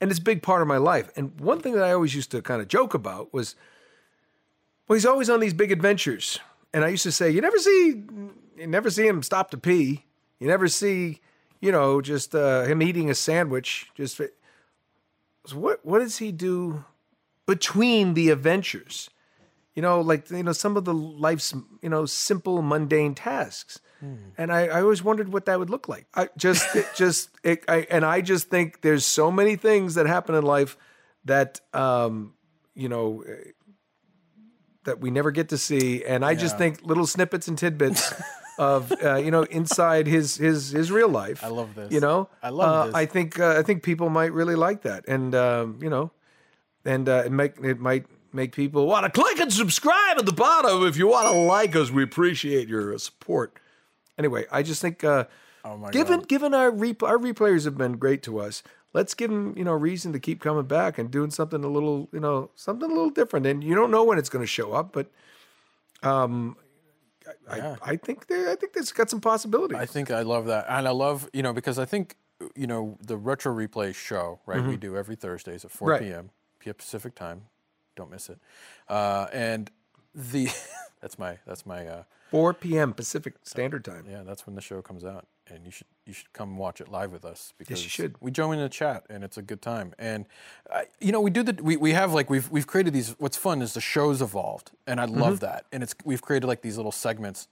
and 0.00 0.10
it's 0.10 0.20
a 0.20 0.22
big 0.22 0.42
part 0.42 0.62
of 0.62 0.68
my 0.68 0.78
life. 0.78 1.10
And 1.16 1.38
one 1.40 1.60
thing 1.60 1.74
that 1.74 1.84
I 1.84 1.92
always 1.92 2.14
used 2.14 2.30
to 2.32 2.42
kind 2.42 2.60
of 2.60 2.68
joke 2.68 2.94
about 2.94 3.32
was, 3.32 3.54
well, 4.86 4.94
he's 4.94 5.06
always 5.06 5.30
on 5.30 5.40
these 5.40 5.54
big 5.54 5.70
adventures, 5.70 6.40
and 6.74 6.84
I 6.84 6.88
used 6.88 7.04
to 7.04 7.12
say, 7.12 7.30
you 7.30 7.40
never 7.40 7.58
see, 7.58 8.02
you 8.56 8.66
never 8.66 8.90
see 8.90 9.06
him 9.06 9.22
stop 9.22 9.50
to 9.52 9.58
pee. 9.58 10.04
You 10.40 10.46
never 10.46 10.68
see, 10.68 11.20
you 11.60 11.72
know, 11.72 12.00
just 12.00 12.34
uh, 12.34 12.62
him 12.62 12.80
eating 12.82 13.10
a 13.10 13.14
sandwich. 13.14 13.90
Just 13.94 14.16
so 14.16 14.28
what 15.56 15.84
what 15.84 15.98
does 15.98 16.18
he 16.18 16.30
do 16.30 16.84
between 17.46 18.14
the 18.14 18.30
adventures? 18.30 19.10
You 19.78 19.82
know, 19.82 20.00
like 20.00 20.28
you 20.28 20.42
know, 20.42 20.50
some 20.50 20.76
of 20.76 20.84
the 20.84 20.92
life's 20.92 21.54
you 21.82 21.88
know 21.88 22.04
simple 22.04 22.62
mundane 22.62 23.14
tasks. 23.14 23.78
And 24.36 24.52
I, 24.52 24.66
I 24.66 24.82
always 24.82 25.04
wondered 25.04 25.32
what 25.32 25.46
that 25.46 25.58
would 25.60 25.70
look 25.70 25.88
like. 25.88 26.06
I 26.14 26.28
just, 26.36 26.74
it 26.74 26.86
just, 26.96 27.30
it, 27.42 27.64
I, 27.68 27.86
and 27.88 28.04
I 28.04 28.20
just 28.20 28.48
think 28.48 28.80
there's 28.82 29.04
so 29.04 29.30
many 29.30 29.54
things 29.56 29.94
that 29.94 30.06
happen 30.06 30.34
in 30.34 30.44
life 30.44 30.76
that, 31.26 31.60
um, 31.72 32.34
you 32.74 32.88
know, 32.88 33.24
eh, 33.28 33.50
that 34.84 35.00
we 35.00 35.10
never 35.10 35.30
get 35.30 35.50
to 35.50 35.58
see. 35.58 36.04
And 36.04 36.24
I 36.24 36.34
just 36.34 36.58
think 36.58 36.82
little 36.82 37.06
snippets 37.06 37.46
and 37.46 37.58
tidbits 37.58 38.14
of, 38.58 38.92
uh, 39.02 39.16
you 39.16 39.30
know, 39.30 39.42
inside 39.42 40.06
his 40.06 40.36
his 40.36 40.70
his 40.70 40.90
real 40.90 41.08
life. 41.08 41.44
I 41.44 41.48
love 41.48 41.74
this. 41.74 41.92
You 41.92 42.00
know, 42.00 42.28
I 42.42 42.48
love 42.48 42.68
uh, 42.68 42.86
this. 42.86 42.94
I 42.94 43.06
think 43.06 43.38
uh, 43.38 43.56
I 43.58 43.62
think 43.62 43.82
people 43.84 44.08
might 44.08 44.32
really 44.32 44.56
like 44.56 44.82
that, 44.82 45.06
and 45.06 45.34
um, 45.34 45.78
you 45.82 45.90
know, 45.90 46.10
and 46.84 47.08
uh, 47.08 47.24
it 47.26 47.32
make 47.32 47.58
it 47.62 47.78
might 47.78 48.06
make 48.32 48.52
people 48.54 48.86
want 48.86 49.04
to 49.04 49.10
click 49.10 49.38
and 49.40 49.52
subscribe 49.52 50.18
at 50.18 50.26
the 50.26 50.32
bottom 50.32 50.86
if 50.86 50.96
you 50.96 51.06
want 51.08 51.28
to 51.28 51.36
like 51.38 51.74
us. 51.76 51.90
We 51.90 52.02
appreciate 52.02 52.68
your 52.68 52.96
support. 52.98 53.58
Anyway, 54.18 54.46
I 54.50 54.62
just 54.62 54.80
think 54.82 55.04
uh, 55.04 55.24
Oh 55.64 55.88
given 55.90 56.20
god. 56.20 56.28
given 56.28 56.54
our 56.54 56.70
re- 56.70 56.96
our 57.02 57.18
replayers 57.18 57.64
have 57.64 57.76
been 57.76 57.96
great 57.96 58.22
to 58.24 58.38
us. 58.38 58.62
Let's 58.94 59.12
give 59.14 59.30
them 59.30 59.54
you 59.56 59.64
know 59.64 59.72
reason 59.72 60.12
to 60.12 60.18
keep 60.20 60.40
coming 60.40 60.64
back 60.64 60.98
and 60.98 61.10
doing 61.10 61.30
something 61.30 61.62
a 61.62 61.68
little 61.68 62.08
you 62.12 62.20
know 62.20 62.50
something 62.54 62.90
a 62.90 62.94
little 62.94 63.10
different. 63.10 63.46
And 63.46 63.62
you 63.62 63.74
don't 63.74 63.90
know 63.90 64.04
when 64.04 64.18
it's 64.18 64.28
going 64.28 64.42
to 64.42 64.46
show 64.46 64.72
up, 64.72 64.92
but 64.92 65.10
um, 66.02 66.56
I, 67.50 67.56
Yeah. 67.56 67.76
I, 67.82 67.90
I 67.92 67.96
think 67.96 68.26
they, 68.26 68.50
I 68.50 68.54
think 68.54 68.72
this 68.72 68.92
got 68.92 69.10
some 69.10 69.20
possibilities. 69.20 69.76
I 69.78 69.86
think 69.86 70.10
I 70.10 70.22
love 70.22 70.46
that, 70.46 70.66
and 70.68 70.86
I 70.88 70.92
love 70.92 71.28
you 71.32 71.42
know 71.42 71.52
because 71.52 71.78
I 71.78 71.84
think 71.84 72.16
you 72.54 72.66
know 72.66 72.96
the 73.04 73.16
retro 73.16 73.52
replay 73.54 73.94
show 73.94 74.40
right 74.46 74.62
we 74.64 74.76
do 74.76 74.96
every 74.96 75.16
Thursdays 75.16 75.64
at 75.64 75.70
4 75.70 75.88
Mm-hmm. 75.88 75.92
Right. 76.04 76.12
p.m. 76.62 76.74
Pacific 76.76 77.14
time, 77.14 77.42
don't 77.98 78.10
miss 78.10 78.30
it, 78.30 78.40
uh, 78.88 79.26
and 79.34 79.70
the 80.14 80.48
that's 81.02 81.18
my 81.18 81.38
that's 81.46 81.66
my 81.66 81.86
uh, 81.86 82.04
4 82.30 82.54
p.m. 82.54 82.94
Pacific 82.94 83.34
Standard 83.44 83.84
Time. 83.84 84.06
yeah 84.10 84.22
that's 84.24 84.46
when 84.46 84.56
the 84.56 84.62
show 84.62 84.82
comes 84.82 85.04
out, 85.04 85.26
and 85.48 85.66
you 85.66 85.70
should 85.72 85.88
you 86.06 86.14
should 86.14 86.32
come 86.32 86.56
watch 86.58 86.80
it 86.80 86.88
live 86.88 87.12
with 87.12 87.24
us 87.26 87.52
because 87.58 87.78
should. 87.80 88.16
we 88.20 88.30
join 88.30 88.56
in 88.58 88.62
the 88.64 88.68
chat 88.70 89.04
and 89.10 89.24
it's 89.24 89.38
a 89.38 89.42
good 89.42 89.62
time, 89.62 89.94
and 89.98 90.26
uh, 90.70 90.82
you 91.00 91.12
know 91.12 91.20
we 91.20 91.30
do 91.30 91.42
the 91.42 91.62
we, 91.62 91.76
we 91.76 91.92
have 91.92 92.14
like 92.14 92.30
we've 92.30 92.50
we've 92.50 92.66
created 92.66 92.94
these. 92.94 93.16
What's 93.18 93.36
fun 93.36 93.62
is 93.62 93.74
the 93.74 93.80
show's 93.82 94.22
evolved, 94.22 94.72
and 94.86 95.00
I 95.00 95.06
Mm-hmm. 95.14 95.20
love 95.20 95.40
that, 95.40 95.66
and 95.72 95.82
it's 95.82 95.94
we've 96.04 96.22
created 96.22 96.46
like 96.46 96.62
these 96.62 96.76
little 96.78 96.92
segments 96.92 97.48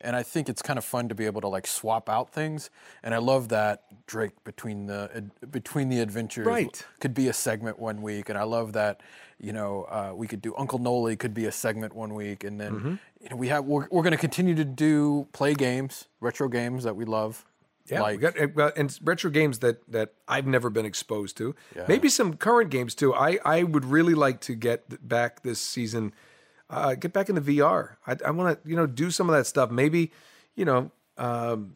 and 0.00 0.14
I 0.14 0.22
think 0.22 0.48
it's 0.48 0.62
kind 0.62 0.78
of 0.78 0.84
fun 0.84 1.08
to 1.08 1.14
be 1.14 1.26
able 1.26 1.40
to 1.40 1.48
like 1.48 1.66
swap 1.66 2.08
out 2.08 2.32
things. 2.32 2.70
And 3.02 3.14
I 3.14 3.18
love 3.18 3.48
that 3.48 3.82
Drake 4.06 4.44
between 4.44 4.86
the 4.86 5.10
ad- 5.14 5.50
between 5.50 5.88
the 5.88 6.00
adventures 6.00 6.46
Right. 6.46 6.84
could 7.00 7.14
be 7.14 7.28
a 7.28 7.32
segment 7.32 7.78
one 7.78 8.00
week, 8.02 8.28
and 8.28 8.38
I 8.38 8.44
love 8.44 8.72
that 8.74 9.00
you 9.40 9.52
know 9.52 9.84
uh, 9.90 10.12
we 10.14 10.26
could 10.26 10.40
do 10.42 10.54
Uncle 10.56 10.78
Noli 10.78 11.16
could 11.16 11.34
be 11.34 11.46
a 11.46 11.52
segment 11.52 11.94
one 11.94 12.14
week, 12.14 12.44
and 12.44 12.60
then 12.60 12.72
Mm-hmm. 12.72 12.94
you 13.22 13.28
know 13.30 13.36
we 13.36 13.48
have 13.48 13.64
we're, 13.64 13.86
we're 13.90 14.02
going 14.02 14.12
to 14.12 14.18
continue 14.18 14.54
to 14.54 14.64
do 14.64 15.26
play 15.32 15.54
games, 15.54 16.06
retro 16.20 16.48
games 16.48 16.84
that 16.84 16.96
we 16.96 17.04
love. 17.04 17.44
Yeah, 17.90 18.02
like 18.02 18.20
we 18.20 18.30
got 18.30 18.58
uh, 18.60 18.72
and 18.76 18.98
retro 19.02 19.30
games 19.30 19.60
that 19.60 19.80
that 19.90 20.12
I've 20.28 20.46
never 20.46 20.68
been 20.68 20.84
exposed 20.84 21.36
to. 21.38 21.54
Yeah. 21.74 21.86
Maybe 21.88 22.08
some 22.10 22.34
current 22.36 22.70
games 22.70 22.94
too. 22.94 23.14
I 23.14 23.38
I 23.46 23.62
would 23.62 23.86
really 23.86 24.14
like 24.14 24.40
to 24.42 24.54
get 24.54 25.08
back 25.08 25.42
this 25.42 25.58
season. 25.60 26.12
Uh, 26.70 26.94
get 26.94 27.12
back 27.12 27.28
into 27.28 27.40
VR. 27.40 27.96
I, 28.06 28.16
I 28.26 28.30
want 28.30 28.62
to 28.62 28.68
you 28.68 28.76
know 28.76 28.86
do 28.86 29.10
some 29.10 29.28
of 29.28 29.36
that 29.36 29.46
stuff. 29.46 29.70
Maybe 29.70 30.12
you 30.54 30.64
know 30.64 30.90
um, 31.16 31.74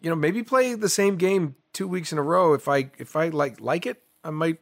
you 0.00 0.10
know 0.10 0.16
maybe 0.16 0.42
play 0.42 0.74
the 0.74 0.88
same 0.88 1.16
game 1.16 1.54
two 1.72 1.88
weeks 1.88 2.12
in 2.12 2.18
a 2.18 2.22
row. 2.22 2.54
If 2.54 2.68
I 2.68 2.90
if 2.98 3.16
I 3.16 3.28
like 3.28 3.60
like 3.60 3.86
it, 3.86 4.02
I 4.22 4.30
might 4.30 4.58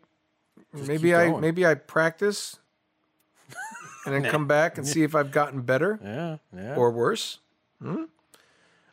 maybe 0.73 1.15
I 1.15 1.31
maybe 1.39 1.67
I 1.67 1.75
practice 1.75 2.59
and 4.07 4.15
then 4.15 4.25
come 4.31 4.47
back 4.47 4.79
and 4.79 4.87
see 4.87 5.03
if 5.03 5.15
I've 5.15 5.33
gotten 5.33 5.63
better 5.63 5.99
yeah, 6.03 6.37
yeah. 6.55 6.77
or 6.77 6.91
worse. 6.91 7.41
Hmm? 7.83 8.05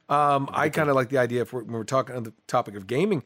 Um, 0.10 0.50
I 0.52 0.70
kind 0.70 0.90
of 0.90 0.96
like 0.96 1.10
the 1.10 1.18
idea 1.18 1.42
if 1.42 1.54
we're, 1.54 1.64
when 1.64 1.74
we're 1.74 1.84
talking 1.86 2.16
on 2.16 2.24
the 2.24 2.34
topic 2.46 2.76
of 2.76 2.88
gaming, 2.88 3.24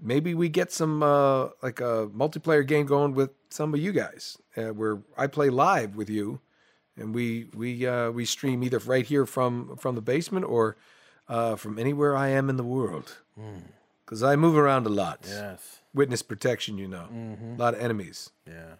maybe 0.00 0.34
we 0.34 0.48
get 0.48 0.70
some 0.70 1.02
uh, 1.02 1.48
like 1.62 1.80
a 1.80 2.08
multiplayer 2.14 2.66
game 2.66 2.86
going 2.86 3.14
with 3.14 3.30
some 3.50 3.74
of 3.74 3.80
you 3.80 3.92
guys, 3.92 4.38
uh, 4.56 4.66
where 4.66 5.02
I 5.16 5.26
play 5.26 5.50
live 5.50 5.96
with 5.96 6.08
you, 6.08 6.40
and 6.96 7.14
we 7.14 7.48
we 7.54 7.86
uh, 7.86 8.10
we 8.10 8.24
stream 8.24 8.62
either 8.62 8.78
right 8.78 9.06
here 9.06 9.26
from 9.26 9.76
from 9.76 9.94
the 9.94 10.00
basement 10.02 10.44
or 10.46 10.76
uh, 11.28 11.56
from 11.56 11.78
anywhere 11.78 12.16
I 12.16 12.28
am 12.28 12.48
in 12.50 12.56
the 12.56 12.64
world, 12.64 13.18
because 14.04 14.22
I 14.22 14.36
move 14.36 14.56
around 14.56 14.86
a 14.86 14.90
lot. 14.90 15.20
yes, 15.28 15.80
Witness 15.94 16.22
protection, 16.22 16.76
you 16.78 16.88
know, 16.88 17.08
a 17.56 17.60
lot 17.60 17.74
of 17.74 17.80
enemies. 17.80 18.30
yeah, 18.46 18.76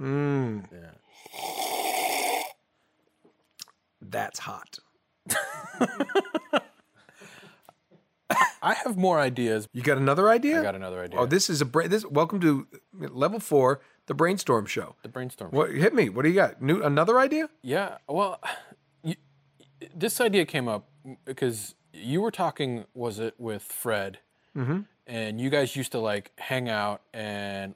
Mm, 0.00 0.64
yeah. 0.72 0.90
that's 4.00 4.38
hot. 4.40 4.78
I 8.62 8.74
have 8.74 8.96
more 8.96 9.18
ideas. 9.18 9.66
You 9.72 9.82
got 9.82 9.98
another 9.98 10.30
idea? 10.30 10.60
I 10.60 10.62
got 10.62 10.76
another 10.76 11.02
idea. 11.02 11.18
Oh, 11.18 11.26
this 11.26 11.50
is 11.50 11.60
a 11.60 11.64
bra- 11.64 11.88
this. 11.88 12.06
Welcome 12.06 12.40
to 12.40 12.66
level 12.92 13.40
four, 13.40 13.80
the 14.06 14.14
brainstorm 14.14 14.66
show. 14.66 14.94
the 15.02 15.08
brainstorm. 15.08 15.50
What 15.50 15.72
hit 15.72 15.94
me? 15.94 16.08
What 16.08 16.22
do 16.22 16.28
you 16.28 16.34
got? 16.36 16.62
New 16.62 16.80
another 16.82 17.18
idea? 17.18 17.50
Yeah, 17.62 17.98
well, 18.08 18.40
you, 19.02 19.16
this 19.94 20.20
idea 20.20 20.46
came 20.46 20.68
up 20.68 20.88
because 21.24 21.74
you 21.92 22.20
were 22.20 22.30
talking, 22.30 22.84
was 22.94 23.18
it 23.18 23.34
with 23.36 23.62
Fred? 23.62 24.20
Mm-hmm. 24.56 24.82
And 25.08 25.40
you 25.40 25.50
guys 25.50 25.74
used 25.74 25.90
to 25.92 25.98
like 25.98 26.30
hang 26.38 26.68
out 26.68 27.02
and 27.12 27.74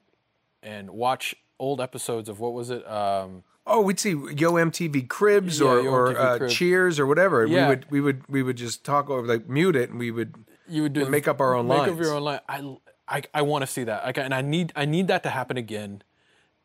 and 0.63 0.89
watch 0.91 1.35
old 1.59 1.81
episodes 1.81 2.29
of 2.29 2.39
what 2.39 2.53
was 2.53 2.69
it? 2.69 2.89
Um, 2.89 3.43
Oh, 3.69 3.81
we'd 3.81 3.99
see 3.99 4.11
Yo 4.11 4.53
MTV 4.53 5.09
Cribs 5.09 5.59
Yeah, 5.59 5.67
or, 5.67 5.81
Yo 5.81 5.91
or 5.91 6.13
MTV 6.13 6.41
uh. 6.43 6.47
Cheers 6.47 6.99
or 7.01 7.05
whatever. 7.05 7.45
Yeah. 7.45 7.63
We 7.63 7.67
would 7.75 7.91
we 7.91 8.01
would 8.01 8.23
we 8.29 8.43
would 8.43 8.55
just 8.55 8.85
talk 8.85 9.09
over 9.09 9.27
like 9.27 9.49
mute 9.49 9.75
it 9.75 9.89
and 9.89 9.99
we 9.99 10.09
would 10.09 10.35
you 10.69 10.83
would 10.83 10.93
do 10.93 11.05
Or 11.05 11.09
make 11.09 11.27
up 11.27 11.39
our 11.41 11.53
own 11.55 11.67
make 11.67 11.77
lines. 11.79 11.91
up 11.93 11.99
your 11.99 12.13
own 12.13 12.23
line. 12.23 12.39
I 12.49 12.77
I, 13.09 13.21
I 13.33 13.41
want 13.43 13.61
to 13.63 13.67
see 13.67 13.83
that. 13.85 14.03
Like, 14.05 14.17
and 14.17 14.33
I 14.33 14.41
need 14.41 14.73
I 14.75 14.85
need 14.85 15.07
that 15.07 15.23
to 15.23 15.29
happen 15.29 15.57
again. 15.57 16.01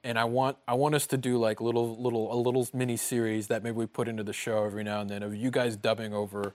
And 0.04 0.18
I 0.18 0.25
want 0.25 0.56
I 0.66 0.75
want 0.75 0.94
us 0.97 1.06
to 1.09 1.16
do 1.16 1.38
like 1.38 1.61
little 1.61 1.97
little 1.97 2.32
a 2.32 2.37
little 2.37 2.66
mini 2.75 2.97
series 2.97 3.47
that 3.47 3.62
maybe 3.62 3.76
we 3.76 3.87
put 3.87 4.09
into 4.09 4.25
the 4.25 4.32
show 4.32 4.64
every 4.64 4.82
now 4.82 5.00
and 5.00 5.09
then 5.09 5.23
of 5.23 5.35
you 5.37 5.50
guys 5.52 5.76
dubbing 5.76 6.12
over 6.12 6.54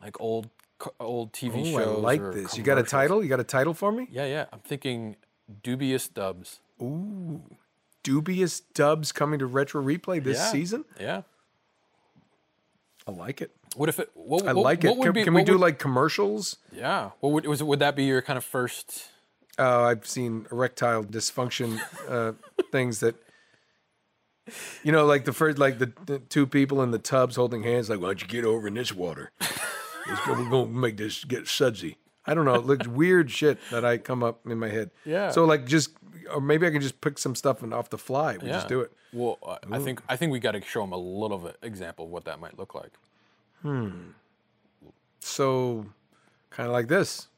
like 0.00 0.20
old 0.20 0.48
old 1.00 1.32
TV 1.32 1.60
Oh, 1.74 1.78
shows. 1.78 1.96
I 1.98 2.00
like 2.00 2.20
this. 2.32 2.56
You 2.56 2.62
got 2.62 2.78
a 2.78 2.82
title? 2.84 3.22
You 3.22 3.28
got 3.28 3.40
a 3.40 3.44
title 3.44 3.74
for 3.74 3.90
me? 3.90 4.06
Yeah, 4.10 4.26
yeah. 4.26 4.44
I'm 4.52 4.60
thinking 4.60 5.16
dubious 5.64 6.06
dubs. 6.08 6.60
Ooh, 6.80 7.42
dubious 8.04 8.60
dubs 8.60 9.10
coming 9.10 9.38
to 9.40 9.46
retro 9.46 9.82
replay 9.82 10.22
this 10.22 10.38
Yeah. 10.38 10.52
season? 10.52 10.84
Yeah. 11.00 11.22
I 13.06 13.10
like 13.10 13.40
it. 13.42 13.50
What 13.74 13.88
if 13.88 13.98
it? 13.98 14.10
What, 14.14 14.46
I 14.46 14.52
what- 14.52 14.62
like 14.64 14.82
what 14.84 14.92
it. 14.92 14.96
would 14.98 15.04
Can, 15.06 15.12
be- 15.14 15.24
can 15.24 15.34
we 15.34 15.44
do 15.44 15.52
would- 15.52 15.60
like 15.60 15.78
commercials? 15.78 16.56
Yeah. 16.72 17.10
What 17.20 17.32
would 17.32 17.46
was 17.46 17.60
it? 17.60 17.64
Would 17.64 17.78
that 17.80 17.96
be 17.96 18.04
your 18.04 18.22
kind 18.22 18.36
of 18.36 18.44
first? 18.44 19.08
Uh, 19.58 19.82
I've 19.82 20.06
seen 20.06 20.46
erectile 20.50 21.04
dysfunction 21.04 21.80
uh, 22.08 22.32
things 22.72 22.98
that, 23.00 23.14
you 24.82 24.90
know, 24.90 25.06
like 25.06 25.24
the 25.24 25.32
first, 25.32 25.58
like 25.58 25.78
the, 25.78 25.92
the 26.06 26.18
two 26.18 26.44
people 26.46 26.82
in 26.82 26.90
the 26.90 26.98
tubs 26.98 27.36
holding 27.36 27.62
hands, 27.62 27.88
like, 27.88 28.00
why 28.00 28.06
don't 28.08 28.20
you 28.20 28.26
get 28.26 28.44
over 28.44 28.66
in 28.66 28.74
this 28.74 28.92
water? 28.92 29.30
It's 29.40 30.20
gonna, 30.26 30.42
we're 30.42 30.50
gonna 30.50 30.66
make 30.70 30.96
this 30.96 31.24
get 31.24 31.46
sudsy. 31.48 31.98
I 32.26 32.34
don't 32.34 32.44
know, 32.46 32.58
like 32.58 32.82
weird 32.88 33.30
shit 33.30 33.58
that 33.70 33.84
I 33.84 33.96
come 33.98 34.22
up 34.22 34.46
in 34.46 34.58
my 34.58 34.68
head. 34.70 34.90
Yeah. 35.04 35.30
So 35.30 35.44
like 35.44 35.66
just, 35.66 35.90
or 36.32 36.40
maybe 36.40 36.66
I 36.66 36.70
can 36.70 36.80
just 36.80 37.00
pick 37.00 37.18
some 37.18 37.34
stuff 37.34 37.62
and 37.62 37.72
off 37.72 37.90
the 37.90 37.98
fly. 37.98 38.36
We 38.38 38.48
just 38.48 38.66
do 38.68 38.80
it. 38.80 38.92
Well, 39.12 39.38
I- 39.46 39.58
I 39.76 39.78
think 39.78 40.02
I 40.08 40.16
think 40.16 40.32
we 40.32 40.40
got 40.40 40.52
to 40.52 40.60
show 40.62 40.80
them 40.80 40.92
a 40.92 40.96
little 40.98 41.38
bit 41.38 41.56
example 41.62 42.06
of 42.06 42.10
what 42.10 42.24
that 42.24 42.40
might 42.40 42.58
look 42.58 42.74
like. 42.74 42.90
Hmm. 43.64 44.10
So, 45.20 45.86
kind 46.50 46.66
of 46.66 46.74
like 46.74 46.86
this. 46.86 47.28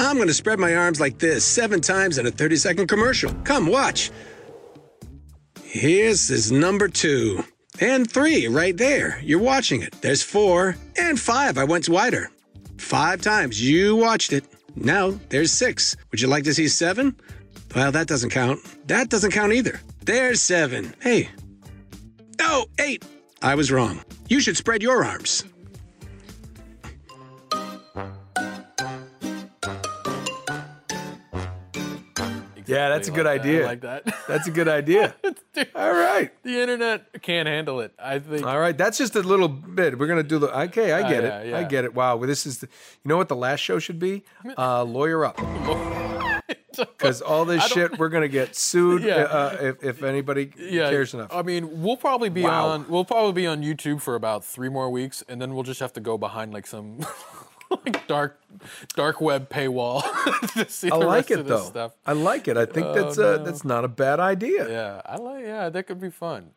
I'm 0.00 0.16
going 0.16 0.26
to 0.26 0.34
spread 0.34 0.58
my 0.58 0.74
arms 0.74 1.00
like 1.00 1.20
this 1.20 1.44
seven 1.44 1.80
times 1.80 2.18
in 2.18 2.26
a 2.26 2.30
30 2.32 2.56
second 2.56 2.88
commercial. 2.88 3.32
Come 3.44 3.68
watch. 3.68 4.10
Here's 5.62 6.28
is 6.28 6.50
number 6.50 6.88
two. 6.88 7.44
And 7.78 8.10
three 8.10 8.48
right 8.48 8.76
there. 8.76 9.20
You're 9.22 9.38
watching 9.38 9.82
it. 9.82 9.92
There's 10.00 10.24
four. 10.24 10.74
And 10.98 11.20
five. 11.20 11.56
I 11.56 11.62
went 11.62 11.88
wider. 11.88 12.32
Five 12.78 13.22
times. 13.22 13.62
You 13.62 13.94
watched 13.94 14.32
it. 14.32 14.44
Now 14.74 15.12
there's 15.28 15.52
six. 15.52 15.96
Would 16.10 16.20
you 16.20 16.26
like 16.26 16.42
to 16.44 16.54
see 16.54 16.66
seven? 16.66 17.14
Well, 17.76 17.92
that 17.92 18.08
doesn't 18.08 18.30
count. 18.30 18.58
That 18.88 19.08
doesn't 19.08 19.30
count 19.30 19.52
either. 19.52 19.80
There's 20.04 20.42
seven. 20.42 20.94
Hey. 21.00 21.28
Oh, 22.40 22.66
eight. 22.78 23.04
I 23.42 23.54
was 23.54 23.70
wrong. 23.70 24.00
You 24.28 24.40
should 24.40 24.56
spread 24.56 24.82
your 24.82 25.04
arms. 25.04 25.44
Yeah, 32.66 32.88
that's 32.90 33.08
a 33.08 33.10
Exactly 33.10 33.14
good 33.14 33.26
like 33.26 33.42
that. 33.42 33.48
I 33.48 33.50
idea. 33.50 33.66
like 33.66 33.80
that. 33.80 34.14
That's 34.28 34.46
a 34.46 34.50
good 34.52 34.68
idea. 34.68 35.14
All 35.74 35.92
right. 35.92 36.30
the 36.44 36.60
internet 36.60 37.20
can't 37.20 37.48
handle 37.48 37.80
it. 37.80 37.92
I 37.98 38.20
think. 38.20 38.46
All 38.46 38.60
right, 38.60 38.76
that's 38.78 38.96
just 38.96 39.16
a 39.16 39.22
little 39.22 39.48
bit. 39.48 39.98
We're 39.98 40.06
gonna 40.06 40.22
do 40.22 40.38
the. 40.38 40.56
Okay, 40.66 40.92
I 40.92 41.02
get 41.10 41.24
yeah, 41.24 41.38
it. 41.40 41.48
yeah. 41.48 41.58
I 41.58 41.64
get 41.64 41.84
it. 41.84 41.94
Wow, 41.94 42.16
well, 42.16 42.28
this 42.28 42.46
is 42.46 42.58
the. 42.58 42.68
You 43.02 43.08
know 43.08 43.16
what 43.16 43.28
the 43.28 43.34
last 43.36 43.58
show 43.60 43.80
should 43.80 43.98
be? 43.98 44.22
Uh, 44.56 44.84
lawyer 44.84 45.24
up. 45.24 45.40
Because 46.76 47.20
all 47.20 47.44
this 47.44 47.66
shit, 47.66 47.98
we're 47.98 48.08
gonna 48.08 48.28
get 48.28 48.54
sued 48.56 49.02
Yeah. 49.02 49.16
uh, 49.24 49.56
if, 49.60 49.82
if 49.84 50.02
anybody 50.02 50.52
yeah, 50.58 50.88
cares 50.88 51.12
enough. 51.14 51.28
I 51.34 51.42
mean, 51.42 51.82
we'll 51.82 51.96
probably 51.96 52.28
be 52.30 52.42
Wow. 52.42 52.68
on. 52.68 52.86
We'll 52.88 53.04
probably 53.04 53.32
be 53.32 53.46
on 53.46 53.62
YouTube 53.62 54.00
for 54.00 54.14
about 54.14 54.44
three 54.44 54.68
more 54.68 54.88
weeks, 54.90 55.22
and 55.28 55.40
then 55.42 55.54
we'll 55.54 55.64
just 55.64 55.80
have 55.80 55.92
to 55.94 56.00
go 56.00 56.16
behind 56.16 56.54
like 56.54 56.66
some 56.66 57.00
like 57.84 58.06
dark, 58.06 58.40
dark 58.94 59.20
web 59.20 59.48
paywall 59.50 60.02
to 60.54 60.68
see 60.70 60.90
I 60.90 60.98
the 60.98 61.04
like 61.06 61.16
rest 61.28 61.30
it 61.32 61.40
of 61.40 61.46
this 61.46 61.60
though. 61.60 61.66
stuff. 61.68 61.92
I 62.06 62.12
like 62.12 62.46
it. 62.48 62.56
I 62.56 62.66
think 62.66 62.86
Oh, 62.86 62.94
that's 62.94 63.18
uh, 63.18 63.38
that's 63.38 63.64
not 63.64 63.84
a 63.84 63.88
bad 63.88 64.20
idea. 64.20 64.68
Yeah, 64.68 65.02
I 65.04 65.16
like. 65.16 65.44
Yeah, 65.44 65.68
that 65.70 65.86
could 65.86 66.00
be 66.00 66.10
fun. 66.10 66.52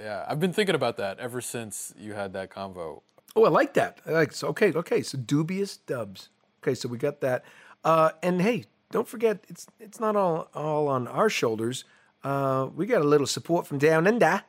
Yeah, 0.00 0.24
I've 0.28 0.40
been 0.40 0.52
thinking 0.52 0.74
about 0.74 0.96
that 0.98 1.18
ever 1.18 1.40
since 1.40 1.92
you 1.98 2.14
had 2.14 2.32
that 2.34 2.50
convo. 2.50 3.02
Oh, 3.34 3.44
I 3.44 3.48
like 3.50 3.74
that. 3.74 4.00
I 4.06 4.10
like 4.12 4.32
so 4.32 4.48
okay, 4.48 4.72
okay. 4.72 5.02
So 5.02 5.18
dubious 5.18 5.76
dubs. 5.76 6.30
Okay, 6.62 6.74
so 6.74 6.88
we 6.88 6.98
got 6.98 7.20
that. 7.20 7.44
Uh, 7.84 8.10
and 8.22 8.40
hey, 8.42 8.64
don't 8.90 9.08
forget 9.08 9.44
it's 9.48 9.66
it's 9.80 10.00
not 10.00 10.16
all 10.16 10.48
all 10.54 10.88
on 10.88 11.06
our 11.08 11.28
shoulders. 11.28 11.84
Uh, 12.24 12.68
we 12.74 12.86
got 12.86 13.02
a 13.02 13.04
little 13.04 13.26
support 13.26 13.66
from 13.66 13.78
down 13.78 14.06
under 14.06 14.42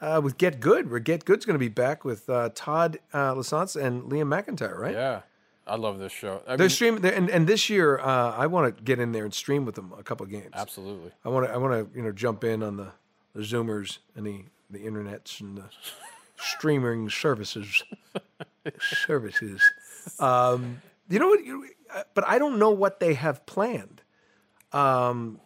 uh, 0.00 0.20
with 0.22 0.38
Get 0.38 0.60
Good. 0.60 0.90
Where 0.90 1.00
Get 1.00 1.24
Good's 1.24 1.44
going 1.44 1.54
to 1.54 1.58
be 1.60 1.68
back 1.68 2.04
with 2.04 2.28
uh, 2.28 2.50
Todd 2.54 2.98
uh, 3.12 3.34
Lasance 3.34 3.80
and 3.80 4.04
Liam 4.04 4.28
McIntyre, 4.28 4.76
right? 4.78 4.94
Yeah, 4.94 5.20
I 5.66 5.76
love 5.76 5.98
this 5.98 6.12
show. 6.12 6.42
I 6.46 6.56
They're 6.56 6.64
mean, 6.64 6.70
streaming, 6.70 7.00
they're- 7.02 7.12
and, 7.14 7.28
and 7.30 7.46
this 7.46 7.68
year 7.70 7.98
uh, 8.00 8.32
I 8.36 8.46
want 8.46 8.76
to 8.76 8.82
get 8.82 8.98
in 8.98 9.12
there 9.12 9.24
and 9.24 9.32
stream 9.34 9.64
with 9.64 9.74
them 9.76 9.92
a 9.98 10.02
couple 10.02 10.24
of 10.24 10.30
games. 10.30 10.50
absolutely. 10.54 11.12
I 11.24 11.28
want 11.28 11.46
to 11.46 11.52
I 11.52 11.56
want 11.58 11.72
to 11.92 11.96
you 11.96 12.02
know 12.04 12.12
jump 12.12 12.42
in 12.44 12.62
on 12.62 12.76
the, 12.76 12.88
the 13.34 13.42
Zoomers 13.42 13.98
and 14.16 14.26
the 14.26 14.44
the 14.70 14.80
internets 14.80 15.40
and 15.40 15.58
the 15.58 15.64
streaming 16.36 17.10
services 17.10 17.82
services. 18.80 19.60
Um, 20.18 20.80
you 21.08 21.18
know 21.18 21.28
what? 21.28 21.44
You, 21.44 21.64
uh, 21.64 21.66
but 22.14 22.26
I 22.26 22.38
don't 22.38 22.58
know 22.58 22.70
what 22.70 23.00
they 23.00 23.14
have 23.14 23.44
planned. 23.46 24.02
Um, 24.72 25.40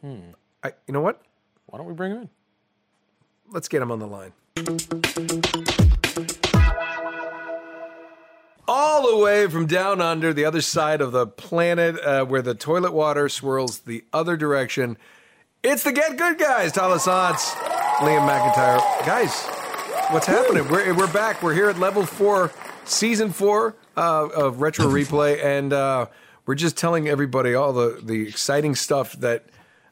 I, 0.63 0.73
you 0.87 0.93
know 0.93 1.01
what? 1.01 1.23
Why 1.67 1.79
don't 1.79 1.87
we 1.87 1.95
bring 1.95 2.13
him 2.13 2.19
in? 2.23 2.31
Let's 3.51 3.69
get 3.69 3.83
him 3.83 3.91
on 3.91 3.99
the 3.99 4.07
line. 4.07 4.33
All 8.67 9.11
the 9.11 9.23
way 9.23 9.47
from 9.49 9.67
down 9.67 10.01
under, 10.01 10.33
the 10.33 10.45
other 10.47 10.63
side 10.63 11.01
of 11.01 11.13
the 11.13 11.27
planet, 11.27 12.01
uh, 12.01 12.25
where 12.25 12.41
the 12.41 12.55
toilet 12.55 12.93
water 12.93 13.29
swirls 13.29 13.81
the 13.81 14.05
other 14.13 14.37
direction. 14.37 14.97
It's 15.63 15.83
the 15.83 15.93
Get 15.93 16.17
Good 16.17 16.39
guys, 16.39 16.73
Todd 16.73 16.99
Lasance, 16.99 17.51
Liam 17.99 18.27
McIntyre. 18.27 18.79
Guys, 19.07 19.35
what's 20.13 20.27
happening? 20.27 20.67
We're, 20.69 20.95
we're 20.95 21.13
back. 21.13 21.43
We're 21.43 21.55
here 21.55 21.69
at 21.69 21.79
level 21.79 22.07
four, 22.07 22.53
season 22.85 23.33
four 23.33 23.77
uh, 23.97 24.29
of 24.29 24.61
Retro 24.61 24.87
Replay, 24.87 25.45
and 25.45 25.73
uh, 25.73 26.07
we're 26.47 26.55
just 26.55 26.77
telling 26.77 27.09
everybody 27.09 27.55
all 27.55 27.73
the, 27.73 28.01
the 28.03 28.29
exciting 28.29 28.75
stuff 28.75 29.13
that 29.21 29.45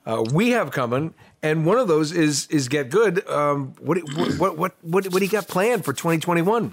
uh, 0.06 0.24
we 0.32 0.50
have 0.50 0.70
coming. 0.70 1.14
And 1.42 1.66
one 1.66 1.78
of 1.78 1.88
those 1.88 2.12
is 2.12 2.46
is 2.48 2.68
Get 2.68 2.88
Good. 2.90 3.26
Um, 3.28 3.74
what, 3.80 3.98
what 4.16 4.38
what 4.38 4.58
what 4.58 4.74
what 4.82 5.04
what 5.12 5.18
do 5.18 5.24
you 5.24 5.30
got 5.30 5.48
planned 5.48 5.84
for 5.84 5.92
2021? 5.92 6.72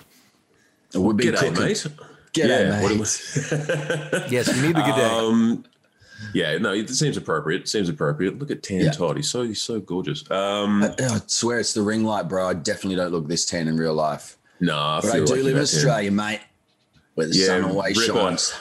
We've 0.93 1.17
been 1.17 1.33
G'day, 1.33 1.37
cooking. 1.37 1.53
mate. 1.53 1.87
G'day, 2.33 2.47
yeah, 2.47 2.81
what 2.81 2.91
mate. 2.91 2.95
am 2.95 4.21
I- 4.21 4.27
Yes, 4.29 4.53
we 4.53 4.61
need 4.61 4.75
the 4.75 4.81
good 4.83 4.95
day. 4.95 5.05
um, 5.09 5.65
yeah, 6.33 6.57
no, 6.59 6.73
it 6.73 6.89
seems 6.89 7.17
appropriate. 7.17 7.67
Seems 7.67 7.89
appropriate. 7.89 8.37
Look 8.37 8.51
at 8.51 8.61
Tan 8.61 8.81
Yeah. 8.81 8.91
Todd. 8.91 9.15
He's 9.17 9.29
so 9.29 9.41
he's 9.43 9.61
so 9.61 9.79
gorgeous. 9.79 10.29
Um, 10.29 10.83
I, 10.83 10.93
I 10.99 11.21
swear 11.27 11.59
it's 11.59 11.73
the 11.73 11.81
ring 11.81 12.03
light, 12.03 12.27
bro. 12.27 12.47
I 12.47 12.53
definitely 12.53 12.97
don't 12.97 13.11
look 13.11 13.27
this 13.27 13.45
tan 13.45 13.67
in 13.67 13.77
real 13.77 13.93
life. 13.95 14.37
nah, 14.59 14.97
I 14.97 15.01
But 15.01 15.09
I 15.11 15.13
do 15.13 15.19
like 15.21 15.29
live 15.29 15.39
in 15.39 15.45
you 15.45 15.51
got 15.53 15.53
Tan. 15.53 15.61
Australia, 15.61 16.11
mate, 16.11 16.41
where 17.15 17.27
the 17.27 17.35
Yeah, 17.35 17.45
sun 17.47 17.63
always 17.65 17.97
ripper. 17.97 18.13
shines. 18.19 18.53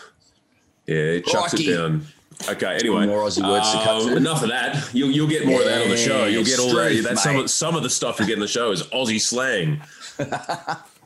Yeah, 0.88 0.96
it 1.18 1.26
chucks 1.26 1.50
Crikey. 1.50 1.70
it 1.70 1.76
down. 1.76 2.06
Okay, 2.48 2.76
anyway, 2.76 3.04
More 3.06 3.24
Aussie 3.26 3.46
words 3.46 3.70
to 3.72 3.78
cut 3.78 3.88
um, 3.88 4.02
through. 4.02 4.16
enough 4.16 4.42
of 4.42 4.48
that. 4.48 4.88
You'll 4.94 5.10
you'll 5.10 5.28
get 5.28 5.44
more 5.46 5.58
of 5.60 5.66
that 5.66 5.82
on 5.82 5.88
the 5.90 5.96
show. 5.96 6.24
You'll 6.26 6.44
get 6.44 6.58
all 6.58 6.66
that. 6.74 6.90
Strength, 6.92 7.04
That's 7.04 7.22
some 7.22 7.36
of 7.36 7.50
some 7.50 7.76
of 7.76 7.82
the 7.82 7.90
stuff 7.90 8.18
you 8.20 8.26
get 8.26 8.34
in 8.34 8.40
the 8.40 8.48
show 8.48 8.70
is 8.70 8.82
Aussie 8.84 9.20
slang. 9.20 9.82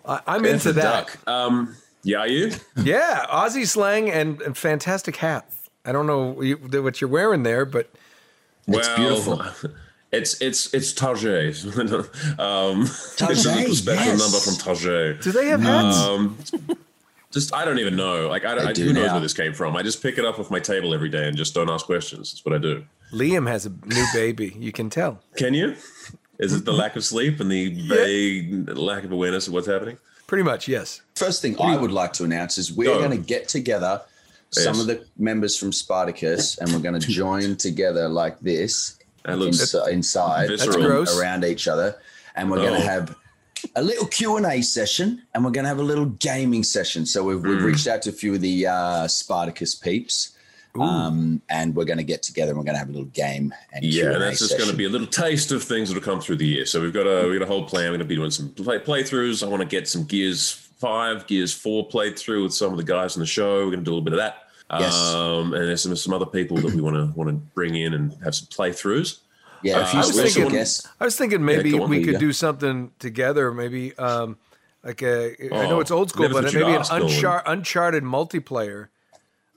I, 0.06 0.20
I'm 0.26 0.44
into 0.44 0.72
that. 0.74 1.06
Duck. 1.06 1.28
Um, 1.28 1.74
yeah, 2.04 2.18
are 2.18 2.26
you? 2.28 2.52
Yeah, 2.84 3.26
Aussie 3.30 3.66
slang 3.66 4.10
and, 4.10 4.40
and 4.42 4.56
fantastic 4.56 5.16
hats. 5.16 5.68
I 5.84 5.92
don't 5.92 6.06
know 6.06 6.40
you- 6.42 6.56
what 6.56 7.00
you're 7.00 7.10
wearing 7.10 7.42
there, 7.42 7.64
but 7.64 7.90
well, 8.66 8.96
beautiful. 8.96 9.42
It's 10.12 10.42
it's 10.42 10.74
it's 10.74 10.92
Target. 10.92 11.64
um, 12.38 12.82
it's 12.82 13.22
a 13.22 13.34
special 13.34 13.94
yes. 13.94 14.18
number 14.18 14.38
from 14.38 14.56
Target. 14.56 15.22
do 15.22 15.32
they 15.32 15.46
have 15.46 15.62
hats? 15.62 15.96
Um, 15.96 16.36
just 17.32 17.54
I 17.54 17.64
don't 17.64 17.78
even 17.78 17.96
know. 17.96 18.28
Like 18.28 18.44
I 18.44 18.54
don't. 18.54 18.64
They 18.64 18.70
I, 18.70 18.72
do 18.72 18.84
who 18.84 18.92
knows 18.92 19.06
now. 19.06 19.12
where 19.14 19.20
this 19.20 19.34
came 19.34 19.52
from? 19.54 19.76
I 19.76 19.82
just 19.82 20.02
pick 20.02 20.18
it 20.18 20.24
up 20.24 20.38
off 20.38 20.50
my 20.50 20.60
table 20.60 20.94
every 20.94 21.08
day 21.08 21.26
and 21.28 21.36
just 21.36 21.54
don't 21.54 21.70
ask 21.70 21.86
questions. 21.86 22.32
That's 22.32 22.44
what 22.44 22.54
I 22.54 22.58
do. 22.58 22.84
Liam 23.12 23.48
has 23.48 23.66
a 23.66 23.70
new 23.86 24.04
baby. 24.14 24.56
You 24.58 24.72
can 24.72 24.88
tell. 24.90 25.20
Can 25.36 25.54
you? 25.54 25.74
Is 26.38 26.52
it 26.54 26.64
the 26.64 26.72
lack 26.72 26.96
of 26.96 27.04
sleep 27.04 27.40
and 27.40 27.50
the 27.50 27.68
vague 27.88 28.68
lack 28.70 29.04
of 29.04 29.12
awareness 29.12 29.46
of 29.46 29.52
what's 29.52 29.66
happening? 29.66 29.98
Pretty 30.26 30.42
much, 30.44 30.66
yes. 30.66 31.02
First 31.14 31.42
thing 31.42 31.60
I 31.60 31.76
would 31.76 31.92
like 31.92 32.12
to 32.14 32.24
announce 32.24 32.56
is 32.56 32.72
we're 32.72 32.86
Go. 32.86 32.98
going 32.98 33.10
to 33.10 33.18
get 33.18 33.48
together 33.48 34.00
some 34.50 34.80
of 34.80 34.86
the 34.86 35.04
members 35.18 35.56
from 35.58 35.72
Spartacus 35.72 36.58
and 36.58 36.72
we're 36.72 36.78
going 36.80 36.98
to 36.98 37.06
join 37.06 37.56
together 37.56 38.08
like 38.08 38.40
this 38.40 38.98
That 39.24 39.38
looks 39.38 39.58
insi- 39.58 39.88
inside 39.90 40.48
That's 40.48 40.66
around 40.66 41.44
each 41.44 41.68
other 41.68 41.96
and 42.34 42.50
we're 42.50 42.58
going 42.58 42.74
Oh. 42.74 42.78
to 42.78 42.82
have 42.82 43.16
a 43.76 43.82
little 43.82 44.06
q&a 44.06 44.62
session 44.62 45.22
and 45.34 45.44
we're 45.44 45.50
going 45.50 45.64
to 45.64 45.68
have 45.68 45.78
a 45.78 45.82
little 45.82 46.06
gaming 46.06 46.62
session 46.62 47.04
so 47.06 47.22
we've, 47.24 47.40
Hmm. 47.40 47.48
we've 47.48 47.62
reached 47.64 47.86
out 47.86 48.02
to 48.02 48.10
a 48.10 48.12
few 48.12 48.34
of 48.34 48.40
the 48.40 48.66
uh, 48.66 49.06
spartacus 49.08 49.74
peeps 49.74 50.32
um, 50.80 51.42
and 51.50 51.74
we're 51.76 51.84
going 51.84 51.98
to 51.98 52.04
get 52.04 52.22
together 52.22 52.50
and 52.52 52.58
we're 52.58 52.64
going 52.64 52.74
to 52.74 52.78
have 52.78 52.88
a 52.88 52.92
little 52.92 53.06
game 53.08 53.52
and 53.74 53.84
Yeah, 53.84 54.04
Q&A 54.04 54.12
and 54.14 54.22
that's 54.22 54.38
just 54.38 54.56
going 54.56 54.70
to 54.70 54.76
be 54.76 54.86
a 54.86 54.88
little 54.88 55.06
taste 55.06 55.52
of 55.52 55.62
things 55.62 55.88
that'll 55.90 56.02
come 56.02 56.20
through 56.20 56.36
the 56.36 56.46
year. 56.46 56.64
So 56.64 56.80
we've 56.80 56.94
got 56.94 57.06
a 57.06 57.28
we 57.28 57.38
got 57.38 57.44
a 57.44 57.46
whole 57.46 57.66
plan. 57.66 57.84
We're 57.90 57.98
going 57.98 58.00
to 58.00 58.04
be 58.06 58.16
doing 58.16 58.30
some 58.30 58.48
play, 58.54 58.78
playthroughs. 58.78 59.44
I 59.44 59.48
want 59.50 59.60
to 59.62 59.68
get 59.68 59.86
some 59.86 60.04
Gears 60.04 60.50
Five, 60.78 61.26
Gears 61.26 61.52
Four 61.52 61.86
played 61.88 62.18
through 62.18 62.44
with 62.44 62.54
some 62.54 62.72
of 62.72 62.78
the 62.78 62.84
guys 62.84 63.16
in 63.16 63.20
the 63.20 63.26
show. 63.26 63.58
We're 63.66 63.72
going 63.72 63.80
to 63.80 63.84
do 63.84 63.90
a 63.90 63.96
little 63.96 64.04
bit 64.04 64.14
of 64.14 64.18
that. 64.20 64.44
Yes. 64.80 64.94
Um, 64.96 65.52
and 65.52 65.68
there's 65.68 65.82
some 65.82 65.94
some 65.94 66.14
other 66.14 66.24
people 66.24 66.56
that 66.56 66.72
we 66.74 66.80
want 66.80 66.96
to 66.96 67.12
want 67.18 67.28
to 67.28 67.34
bring 67.54 67.74
in 67.74 67.92
and 67.92 68.16
have 68.24 68.34
some 68.34 68.46
playthroughs. 68.46 69.18
Yeah 69.62 69.78
a 69.78 69.82
I 69.82 69.84
few 69.86 69.98
was 69.98 70.08
special 70.12 70.42
thinking- 70.42 70.58
guests 70.58 70.88
I 71.00 71.04
was 71.04 71.16
thinking 71.16 71.44
maybe 71.44 71.70
go 71.72 71.84
on. 71.84 71.90
we 71.90 72.04
could 72.04 72.14
go. 72.14 72.18
do 72.20 72.32
something 72.32 72.90
together. 72.98 73.52
Maybe 73.52 73.96
um, 73.98 74.36
like 74.84 75.02
a. 75.02 75.36
I 75.52 75.68
know 75.68 75.76
Oh, 75.76 75.80
it's 75.80 75.90
old 75.90 76.10
school, 76.10 76.28
but 76.28 76.44
maybe 76.44 76.62
an 76.62 76.82
unchar- 76.82 77.42
uncharted 77.46 78.02
multiplayer. 78.04 78.88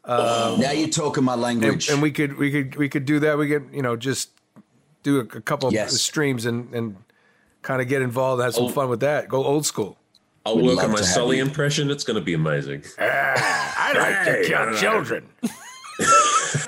Um, 0.03 0.59
now 0.59 0.71
you're 0.71 0.89
talking 0.89 1.23
my 1.23 1.33
language 1.35 1.89
and 1.89 1.99
we 2.01 2.11
could 2.11 2.37
we 2.37 2.51
could 2.51 2.75
we 2.75 2.87
could 2.89 3.05
do 3.05 3.19
that. 3.21 3.37
We 3.37 3.47
could 3.49 3.69
you 3.73 3.81
know 3.81 3.95
just 3.95 4.29
do 5.03 5.17
a, 5.17 5.23
a 5.23 5.41
couple 5.41 5.73
Yes. 5.73 5.93
of 5.93 5.99
streams 5.99 6.45
and 6.45 6.71
and 6.75 6.97
kind 7.63 7.81
of 7.81 7.87
get 7.87 8.01
involved, 8.03 8.41
have 8.43 8.53
some 8.53 8.65
Oh. 8.65 8.69
fun 8.69 8.89
with 8.89 8.99
that. 8.99 9.27
Go 9.27 9.43
old 9.43 9.65
school. 9.65 9.97
I'll 10.45 10.57
We'd 10.57 10.67
work 10.75 10.83
on 10.83 10.91
my 10.91 11.01
Sully 11.01 11.39
impression. 11.39 11.89
It's 11.89 12.03
going 12.03 12.19
to 12.19 12.23
be 12.23 12.35
amazing. 12.35 12.83
I 12.99 13.93
like 13.97 14.45
Hey, 14.45 14.53
I 14.53 14.65
don't 14.65 14.75
uh, 14.75 14.77
children. 14.79 15.27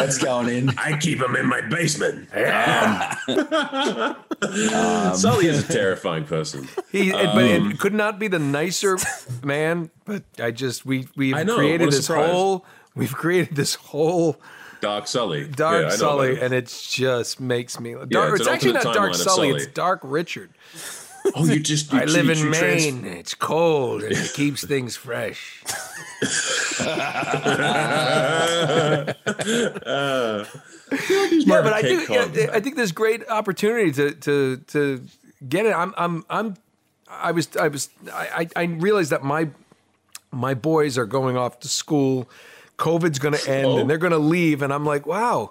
That's 0.00 0.18
going 0.18 0.48
in. 0.48 0.70
I 0.78 0.96
keep 0.98 1.20
them 1.20 1.36
in 1.36 1.46
my 1.46 1.60
basement. 1.62 2.28
Sully 5.16 5.46
is 5.46 5.68
a 5.68 5.72
terrifying 5.72 6.24
person. 6.24 6.68
He, 6.92 7.12
but 7.12 7.36
Um, 7.36 7.70
it 7.70 7.78
could 7.78 7.94
not 7.94 8.18
be 8.18 8.26
the 8.26 8.40
nicer 8.40 8.98
man. 9.44 9.90
But 10.04 10.24
I 10.40 10.50
just 10.50 10.84
we 10.84 11.06
we've 11.16 11.36
know, 11.46 11.54
created 11.54 11.92
this 11.92 12.06
surprise. 12.06 12.30
whole 12.30 12.64
we've 12.96 13.14
created 13.14 13.54
this 13.54 13.76
whole 13.76 14.40
Dark 14.80 15.06
Sully. 15.06 15.46
dark 15.46 15.82
Yeah, 15.84 15.90
Sully, 15.90 16.40
and 16.40 16.52
it. 16.54 16.64
it 16.64 16.86
just 16.90 17.38
makes 17.38 17.78
me. 17.78 17.94
Dark, 18.08 18.32
it's 18.32 18.40
it's, 18.40 18.48
actually 18.48 18.72
not 18.72 18.94
Dark 18.94 19.14
Sully, 19.14 19.50
Sully. 19.50 19.52
It's 19.62 19.66
Dark 19.66 20.00
Richard. 20.02 20.50
Oh, 21.36 21.44
you 21.44 21.60
just. 21.60 21.92
You, 21.92 22.00
I 22.00 22.04
live 22.04 22.24
you- 22.26 22.32
in 22.32 22.38
you 22.38 22.52
trans- 22.54 22.84
Maine. 22.92 23.04
It's 23.04 23.34
cold 23.34 24.02
and 24.02 24.12
it 24.12 24.32
keeps 24.34 24.66
things 24.66 24.96
fresh. 24.96 25.62
yeah, 30.62 31.62
but 31.62 31.72
I 31.72 31.82
Kate 31.82 32.06
do. 32.06 32.12
Yeah, 32.12 32.50
I 32.52 32.60
think 32.60 32.76
there's 32.76 32.92
great 32.92 33.28
opportunity 33.28 33.92
to 33.92 34.12
to 34.12 34.56
to 34.68 35.04
get 35.48 35.66
it. 35.66 35.72
I'm 35.74 35.94
I'm 35.96 36.24
I'm. 36.30 36.54
I 37.08 37.32
was 37.32 37.48
I 37.56 37.68
was 37.68 37.88
I 38.12 38.46
I 38.56 38.62
I 38.62 38.64
realized 38.64 39.10
that 39.10 39.22
my 39.24 39.48
my 40.30 40.54
boys 40.54 40.96
are 40.98 41.06
going 41.06 41.36
off 41.36 41.60
to 41.60 41.68
school. 41.68 42.28
COVID's 42.78 43.18
going 43.18 43.34
to 43.34 43.50
end, 43.50 43.66
Oh. 43.66 43.78
and 43.78 43.90
they're 43.90 43.98
going 43.98 44.12
to 44.12 44.18
leave, 44.18 44.62
and 44.62 44.72
I'm 44.72 44.86
like, 44.86 45.04
wow. 45.06 45.50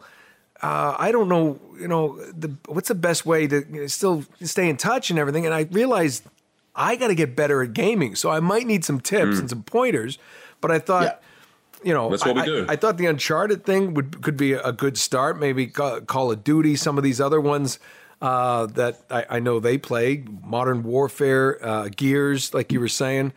Uh, 0.62 0.95
I 0.98 1.12
don't 1.12 1.30
know, 1.30 1.60
you 1.80 1.88
know, 1.88 2.17
the, 2.34 2.54
what's 2.67 2.89
the 2.89 2.95
best 2.95 3.26
way 3.26 3.48
to 3.48 3.65
you 3.72 3.82
know, 3.82 3.88
still 3.88 4.26
stay 4.41 4.69
in 4.69 4.76
touch 4.78 5.10
and 5.10 5.17
everything. 5.17 5.45
And 5.45 5.54
I 5.56 5.62
realized 5.72 6.24
I 6.76 6.95
got 6.98 7.08
to 7.08 7.15
get 7.15 7.36
better 7.36 7.63
at 7.63 7.74
gaming, 7.74 8.15
so 8.15 8.30
I 8.30 8.39
might 8.39 8.67
need 8.67 8.84
some 8.84 9.00
tips 9.00 9.39
and 9.39 9.50
some 9.50 9.63
pointers. 9.63 10.17
But 10.62 10.72
I 10.72 10.80
thought, 10.80 11.04
Yeah. 11.04 11.88
you 11.88 11.93
know. 11.93 12.10
That's 12.10 12.26
what 12.26 12.38
I, 12.38 12.41
we 12.41 12.45
do. 12.45 12.65
I, 12.67 12.74
I 12.74 12.76
thought 12.76 12.98
the 12.98 13.06
Uncharted 13.06 13.65
thing 13.65 13.93
would 13.93 14.22
could 14.22 14.36
be 14.36 14.52
a 14.54 14.72
good 14.74 14.98
start. 14.98 15.39
Maybe 15.39 15.67
Call 15.67 16.32
of 16.32 16.43
Duty, 16.43 16.76
some 16.76 16.98
of 16.98 17.04
these 17.06 17.22
other 17.22 17.39
ones 17.39 17.80
uh, 18.22 18.65
that 18.67 19.02
I, 19.10 19.26
I 19.30 19.39
know 19.39 19.62
they 19.62 19.78
play, 19.78 20.26
Modern 20.43 20.84
Warfare, 20.84 21.58
uh, 21.65 21.88
Gears, 21.95 22.54
like 22.54 22.72
you 22.74 22.82
were 22.82 22.89
saying. 22.89 23.32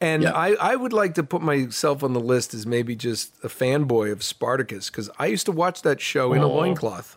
And 0.00 0.22
Yeah. 0.22 0.32
I, 0.32 0.54
I 0.60 0.76
would 0.76 0.92
like 0.92 1.14
to 1.14 1.22
put 1.22 1.42
myself 1.42 2.04
on 2.04 2.12
the 2.12 2.20
list 2.20 2.54
as 2.54 2.66
maybe 2.66 2.94
just 2.94 3.32
a 3.42 3.48
fanboy 3.48 4.12
of 4.12 4.22
Spartacus 4.22 4.90
because 4.90 5.10
I 5.18 5.26
used 5.26 5.46
to 5.46 5.52
watch 5.52 5.82
that 5.82 6.00
show 6.00 6.32
in 6.32 6.42
a 6.42 6.48
Aw. 6.48 6.56
loincloth. 6.56 7.16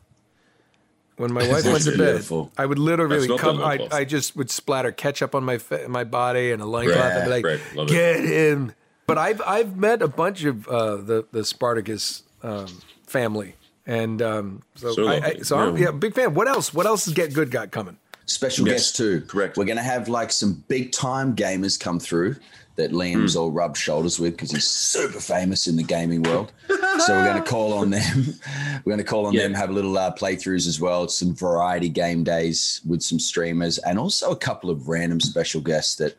When 1.17 1.31
my 1.33 1.47
wife 1.47 1.65
went 1.65 1.83
to 1.83 1.97
bed. 1.97 2.25
I 2.57 2.65
would 2.65 2.79
literally 2.79 3.27
That's 3.27 3.29
not 3.29 3.37
the 3.37 3.43
come. 3.43 3.61
I. 3.61 3.87
I 3.91 4.03
just 4.05 4.35
would 4.35 4.49
splatter 4.49 4.91
ketchup 4.91 5.35
on 5.35 5.43
my 5.43 5.59
my 5.87 6.03
body 6.03 6.51
and 6.51 6.61
a 6.61 6.65
loincloth 6.65 7.13
and 7.13 7.23
be 7.25 7.29
like, 7.29 7.45
right, 7.45 7.59
love 7.75 7.87
it. 7.87 7.91
"Get 7.91 8.23
him!" 8.23 8.73
But 9.05 9.17
I've 9.19 9.41
I've 9.45 9.77
met 9.77 10.01
a 10.01 10.07
bunch 10.07 10.43
of 10.45 10.67
uh, 10.67 10.95
the 10.95 11.25
the 11.31 11.45
Spartacus 11.45 12.23
um, 12.41 12.65
family, 13.05 13.55
and 13.85 14.19
um, 14.23 14.63
so 14.73 14.93
So 14.93 15.05
I, 15.07 15.11
I, 15.11 15.17
lovely. 15.19 15.43
so 15.43 15.57
I'm 15.59 15.77
Yeah. 15.77 15.83
yeah, 15.85 15.91
big 15.91 16.15
fan. 16.15 16.33
What 16.33 16.47
else? 16.47 16.73
What 16.73 16.87
else 16.87 17.07
is 17.07 17.13
Get 17.13 17.33
Good 17.35 17.51
got 17.51 17.69
coming? 17.69 17.97
Special 18.25 18.65
Yes, 18.65 18.75
guest 18.77 18.95
too. 18.95 19.21
correct. 19.27 19.57
We're 19.57 19.65
going 19.65 19.77
to 19.77 19.83
have 19.83 20.07
like 20.07 20.31
some 20.31 20.63
big 20.69 20.91
time 20.93 21.35
gamers 21.35 21.77
come 21.79 21.99
through 21.99 22.37
that 22.81 22.91
Liam's 22.91 23.33
Hmm. 23.33 23.39
all 23.39 23.51
rubbed 23.51 23.77
shoulders 23.77 24.19
with 24.19 24.33
because 24.33 24.51
he's 24.51 24.67
super 24.67 25.19
famous 25.19 25.67
in 25.67 25.75
the 25.75 25.83
gaming 25.83 26.23
world. 26.23 26.51
so 26.67 27.13
we're 27.15 27.25
going 27.25 27.41
to 27.41 27.49
call 27.49 27.73
on 27.73 27.89
them. 27.91 28.33
We're 28.83 28.91
going 28.91 28.97
to 28.97 29.03
call 29.03 29.25
on 29.27 29.33
Yeah. 29.33 29.43
them, 29.43 29.53
have 29.53 29.69
a 29.69 29.73
little 29.73 29.97
uh, 29.97 30.13
playthroughs 30.15 30.67
as 30.67 30.79
well, 30.79 31.07
some 31.07 31.33
variety 31.35 31.89
game 31.89 32.23
days 32.23 32.81
with 32.87 33.01
some 33.01 33.19
streamers, 33.19 33.77
and 33.79 33.97
also 33.99 34.31
a 34.31 34.35
couple 34.35 34.69
of 34.69 34.87
random 34.87 35.19
special 35.19 35.61
guests 35.61 35.95
that 35.95 36.17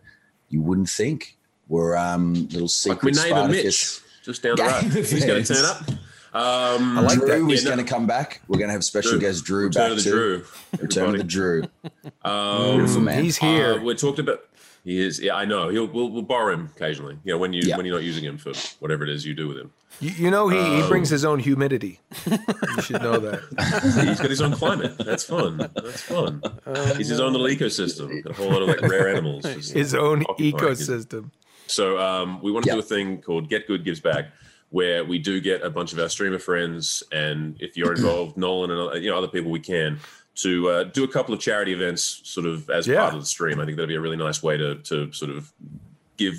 you 0.48 0.60
wouldn't 0.62 0.88
think 0.88 1.36
were 1.68 1.96
um, 1.96 2.34
little 2.52 2.68
Like 2.86 3.02
my 3.02 3.10
secret 3.10 3.16
neighbor 3.16 3.48
Mitch, 3.48 4.00
just 4.24 4.42
down 4.42 4.56
the 4.56 4.62
road. 4.62 4.82
He's 5.06 5.24
going 5.24 5.42
to 5.44 5.54
turn 5.54 5.64
up. 5.64 5.82
Um, 6.34 6.96
I 6.98 7.00
like 7.02 7.18
Drew 7.18 7.26
that. 7.28 7.52
is 7.52 7.62
Yeah, 7.64 7.70
no. 7.70 7.76
going 7.76 7.86
to 7.86 7.92
come 7.92 8.06
back. 8.06 8.40
We're 8.48 8.56
going 8.58 8.68
to 8.68 8.72
have 8.72 8.84
special 8.84 9.12
Drew. 9.12 9.20
guest 9.20 9.44
Drew 9.44 9.64
Return 9.66 9.82
back 9.82 9.90
of 9.90 9.96
the 9.98 10.02
too. 10.02 10.10
Drew. 10.10 10.44
Return 10.80 11.10
of 11.10 11.18
the. 11.18 11.24
Drew. 11.24 11.64
Um, 12.24 12.76
Beautiful 12.76 13.00
man. 13.02 13.24
He's 13.24 13.36
here. 13.36 13.74
Uh, 13.74 13.82
we 13.82 13.94
talked 13.94 14.18
about. 14.18 14.40
He 14.84 15.00
is. 15.00 15.20
Yeah, 15.20 15.36
I 15.36 15.44
know. 15.44 15.68
He'll. 15.68 15.86
We'll, 15.86 16.10
we'll 16.10 16.22
borrow 16.22 16.52
him 16.52 16.70
occasionally. 16.74 17.16
You 17.22 17.32
know, 17.32 17.38
when 17.38 17.52
you 17.52 17.62
Yeah. 17.64 17.76
when 17.76 17.86
you're 17.86 17.94
not 17.94 18.02
using 18.04 18.24
him 18.24 18.36
for 18.36 18.52
whatever 18.80 19.04
it 19.04 19.10
is 19.10 19.24
you 19.24 19.32
do 19.32 19.46
with 19.46 19.56
him. 19.58 19.70
you, 20.00 20.10
you 20.10 20.30
know, 20.30 20.48
he, 20.48 20.58
Um, 20.58 20.82
he 20.82 20.88
brings 20.88 21.08
his 21.08 21.24
own 21.24 21.38
humidity. 21.38 22.00
you 22.26 22.82
should 22.82 23.00
know 23.00 23.18
that. 23.18 23.42
He's 24.08 24.18
got 24.20 24.28
his 24.30 24.40
own 24.42 24.52
climate. 24.52 24.98
That's 24.98 25.22
fun. 25.24 25.58
That's 25.58 26.00
fun. 26.02 26.42
He's 26.96 27.08
his 27.08 27.20
own 27.20 27.32
little 27.32 27.46
ecosystem. 27.46 28.24
Got 28.24 28.32
a 28.32 28.34
whole 28.34 28.50
lot 28.50 28.62
of 28.62 28.68
like 28.68 28.80
rare 28.82 29.08
animals. 29.14 29.44
just 29.44 29.72
His 29.82 29.94
own 29.94 30.24
occupying 30.28 30.68
his- 30.76 30.88
ecosystem. 30.88 31.30
So 31.68 31.98
um, 31.98 32.42
we 32.42 32.50
want 32.50 32.64
to 32.64 32.70
Yeah. 32.70 32.74
do 32.74 32.80
a 32.80 32.82
thing 32.82 33.22
called 33.22 33.48
Get 33.48 33.66
Good 33.68 33.84
Gives 33.84 34.00
Back, 34.00 34.32
where 34.70 35.04
we 35.04 35.18
do 35.18 35.40
get 35.40 35.62
a 35.62 35.70
bunch 35.70 35.92
of 35.92 36.00
our 36.00 36.08
streamer 36.08 36.38
friends, 36.40 37.02
and 37.12 37.56
if 37.60 37.76
you're 37.76 37.94
involved, 37.94 38.36
Nolan 38.36 38.70
and 38.72 38.80
uh, 38.80 38.92
you 38.94 39.10
know 39.10 39.16
other 39.16 39.28
people, 39.28 39.50
we 39.52 39.60
can 39.60 40.00
to 40.34 40.68
uh, 40.70 40.84
do 40.84 41.04
a 41.04 41.08
couple 41.08 41.34
of 41.34 41.40
charity 41.40 41.72
events, 41.72 42.20
sort 42.24 42.46
of 42.46 42.70
as 42.70 42.86
Yeah. 42.86 43.00
part 43.02 43.14
of 43.14 43.20
the 43.20 43.26
stream. 43.26 43.60
I 43.60 43.64
think 43.64 43.76
that'd 43.76 43.88
be 43.88 43.96
a 43.96 44.00
really 44.00 44.16
nice 44.16 44.42
way 44.42 44.56
to 44.56 44.76
to 44.76 45.12
sort 45.12 45.30
of 45.30 45.52
give 46.16 46.36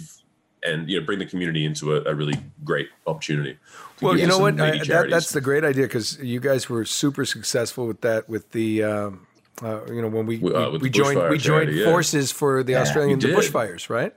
and 0.65 0.89
you 0.89 0.99
know 0.99 1.05
bring 1.05 1.19
the 1.19 1.25
community 1.25 1.65
into 1.65 1.95
a, 1.95 2.01
a 2.05 2.15
really 2.15 2.35
great 2.63 2.89
opportunity. 3.05 3.57
Well, 4.01 4.17
you 4.17 4.27
know 4.27 4.39
what? 4.39 4.59
I, 4.59 4.77
that, 4.85 5.09
that's 5.09 5.31
the 5.31 5.41
great 5.41 5.63
idea 5.63 5.83
because 5.83 6.17
you 6.19 6.39
guys 6.39 6.69
were 6.69 6.85
super 6.85 7.25
successful 7.25 7.87
with 7.87 8.01
that. 8.01 8.27
With 8.27 8.51
the, 8.51 8.83
um, 8.83 9.27
uh, 9.61 9.85
you 9.87 10.01
know, 10.01 10.07
when 10.09 10.25
we 10.25 10.37
Uh, 10.37 10.39
we, 10.67 10.69
with 10.71 10.81
we 10.81 10.89
joined 10.89 11.17
bushfire 11.17 11.29
we 11.29 11.37
joined 11.37 11.67
charity, 11.67 11.73
yeah. 11.79 11.85
forces 11.85 12.31
for 12.31 12.63
the 12.63 12.75
Australian 12.75 13.19
the 13.19 13.27
bushfires, 13.29 13.89
right? 13.89 14.13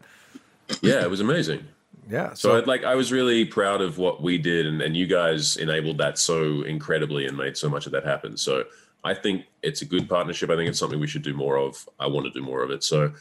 yeah, 0.80 1.02
it 1.02 1.10
was 1.10 1.20
amazing. 1.20 1.64
Yeah. 2.08 2.34
So, 2.34 2.50
So, 2.50 2.58
I'd 2.58 2.68
like 2.68 2.84
I 2.84 2.94
was 2.94 3.10
really 3.10 3.44
proud 3.44 3.80
of 3.82 3.98
what 3.98 4.22
we 4.22 4.38
did, 4.38 4.64
and, 4.64 4.80
and 4.80 4.96
you 4.96 5.08
guys 5.08 5.56
enabled 5.56 5.98
that 5.98 6.18
so 6.18 6.62
incredibly 6.62 7.26
and 7.26 7.36
made 7.36 7.56
so 7.56 7.68
much 7.68 7.86
of 7.86 7.90
that 7.92 8.04
happen. 8.04 8.36
So 8.36 8.62
I 9.07 9.14
think 9.14 9.45
it's 9.62 9.83
a 9.83 9.85
good 9.87 10.09
partnership. 10.09 10.51
I 10.51 10.57
think 10.57 10.69
it's 10.69 10.79
something 10.79 11.01
we 11.01 11.07
should 11.07 11.23
do 11.23 11.35
more 11.35 11.57
of. 11.57 11.88
I 12.01 12.07
want 12.07 12.27
to 12.27 12.33
do 12.33 12.42
more 12.45 12.62
of 12.62 12.71
it. 12.71 12.83
So 12.85 13.12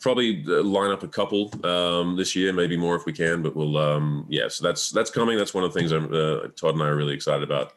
probably 0.00 0.44
uh, 0.46 0.62
line 0.62 0.90
up 0.92 1.02
a 1.02 1.08
couple 1.08 1.50
um, 1.64 2.16
this 2.16 2.36
year, 2.36 2.52
maybe 2.52 2.76
more 2.76 2.94
if 2.96 3.06
we 3.06 3.12
can. 3.12 3.42
But 3.42 3.56
we'll 3.56 3.76
um, 3.76 4.26
yeah. 4.28 4.48
So 4.48 4.64
that's 4.66 4.90
that's 4.90 5.10
coming. 5.10 5.36
That's 5.38 5.54
one 5.54 5.64
of 5.64 5.72
the 5.72 5.78
things 5.78 5.92
I'm, 5.92 6.12
uh, 6.12 6.48
Todd 6.56 6.74
and 6.74 6.82
I 6.82 6.88
are 6.88 6.96
really 6.96 7.14
excited 7.14 7.42
about. 7.42 7.72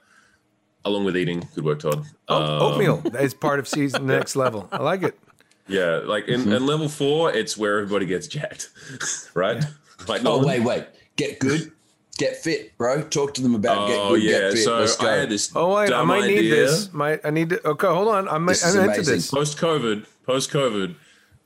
Along 0.86 1.06
with 1.06 1.16
eating, 1.16 1.48
good 1.56 1.64
work, 1.64 1.80
Todd. 1.80 2.04
oh, 2.28 2.44
Um, 2.44 2.62
oatmeal 2.74 3.02
is 3.20 3.34
part 3.34 3.60
of 3.60 3.68
season 3.70 4.06
next 4.06 4.36
level. 4.36 4.68
I 4.72 4.82
like 4.84 5.02
it. 5.04 5.18
Yeah, 5.66 6.02
like 6.04 6.28
in, 6.28 6.52
in 6.52 6.66
level 6.66 6.90
four, 6.90 7.32
it's 7.32 7.58
where 7.58 7.80
everybody 7.80 8.06
gets 8.06 8.28
jacked, 8.28 8.70
right? 9.34 9.64
Like 10.10 10.22
Oh 10.22 10.42
Nolan? 10.42 10.46
wait, 10.48 10.60
wait. 10.60 10.86
Get 11.16 11.40
good. 11.40 11.72
Get 12.18 12.38
fit, 12.38 12.78
bro. 12.78 13.02
Talk 13.02 13.34
to 13.36 13.42
them 13.42 13.56
about 13.56 13.88
get 13.88 13.98
Oh 14.00 14.10
good, 14.10 14.24
yeah, 14.24 14.32
get 14.32 14.52
fit. 14.54 14.64
so 14.64 14.80
Let's 14.80 14.96
go. 14.96 15.10
I 15.10 15.16
had 15.18 15.30
this. 15.30 15.52
Oh 15.56 15.74
wait, 15.76 15.86
I 15.86 15.88
dumb 15.88 16.08
might 16.10 16.28
need 16.28 16.50
this. 16.52 16.94
My 16.94 17.20
I 17.24 17.32
need 17.32 17.50
to. 17.50 17.68
Okay, 17.70 17.88
hold 17.88 18.10
on. 18.10 18.30
I'm, 18.30 18.46
This 18.46 18.64
is 18.64 18.76
I'm 18.76 18.82
into 18.84 18.94
amazing. 18.96 19.16
this. 19.16 19.32
Post 19.32 19.58
COVID, 19.58 20.06
post 20.26 20.52
COVID, 20.52 20.96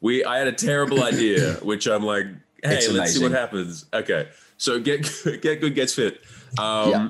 we 0.01 0.25
I 0.25 0.37
had 0.39 0.47
a 0.47 0.51
terrible 0.51 1.03
idea, 1.03 1.53
which 1.61 1.87
I'm 1.87 2.03
like, 2.03 2.25
hey, 2.63 2.75
It's 2.77 2.89
let's 2.91 3.13
see 3.15 3.23
what 3.23 3.31
happens. 3.31 3.85
Okay, 3.93 4.27
so 4.57 4.77
get 4.79 5.03
get 5.41 5.61
good 5.61 5.73
gets 5.73 5.93
fit. 5.93 6.21
Um, 6.59 6.89
Yeah. 6.91 7.09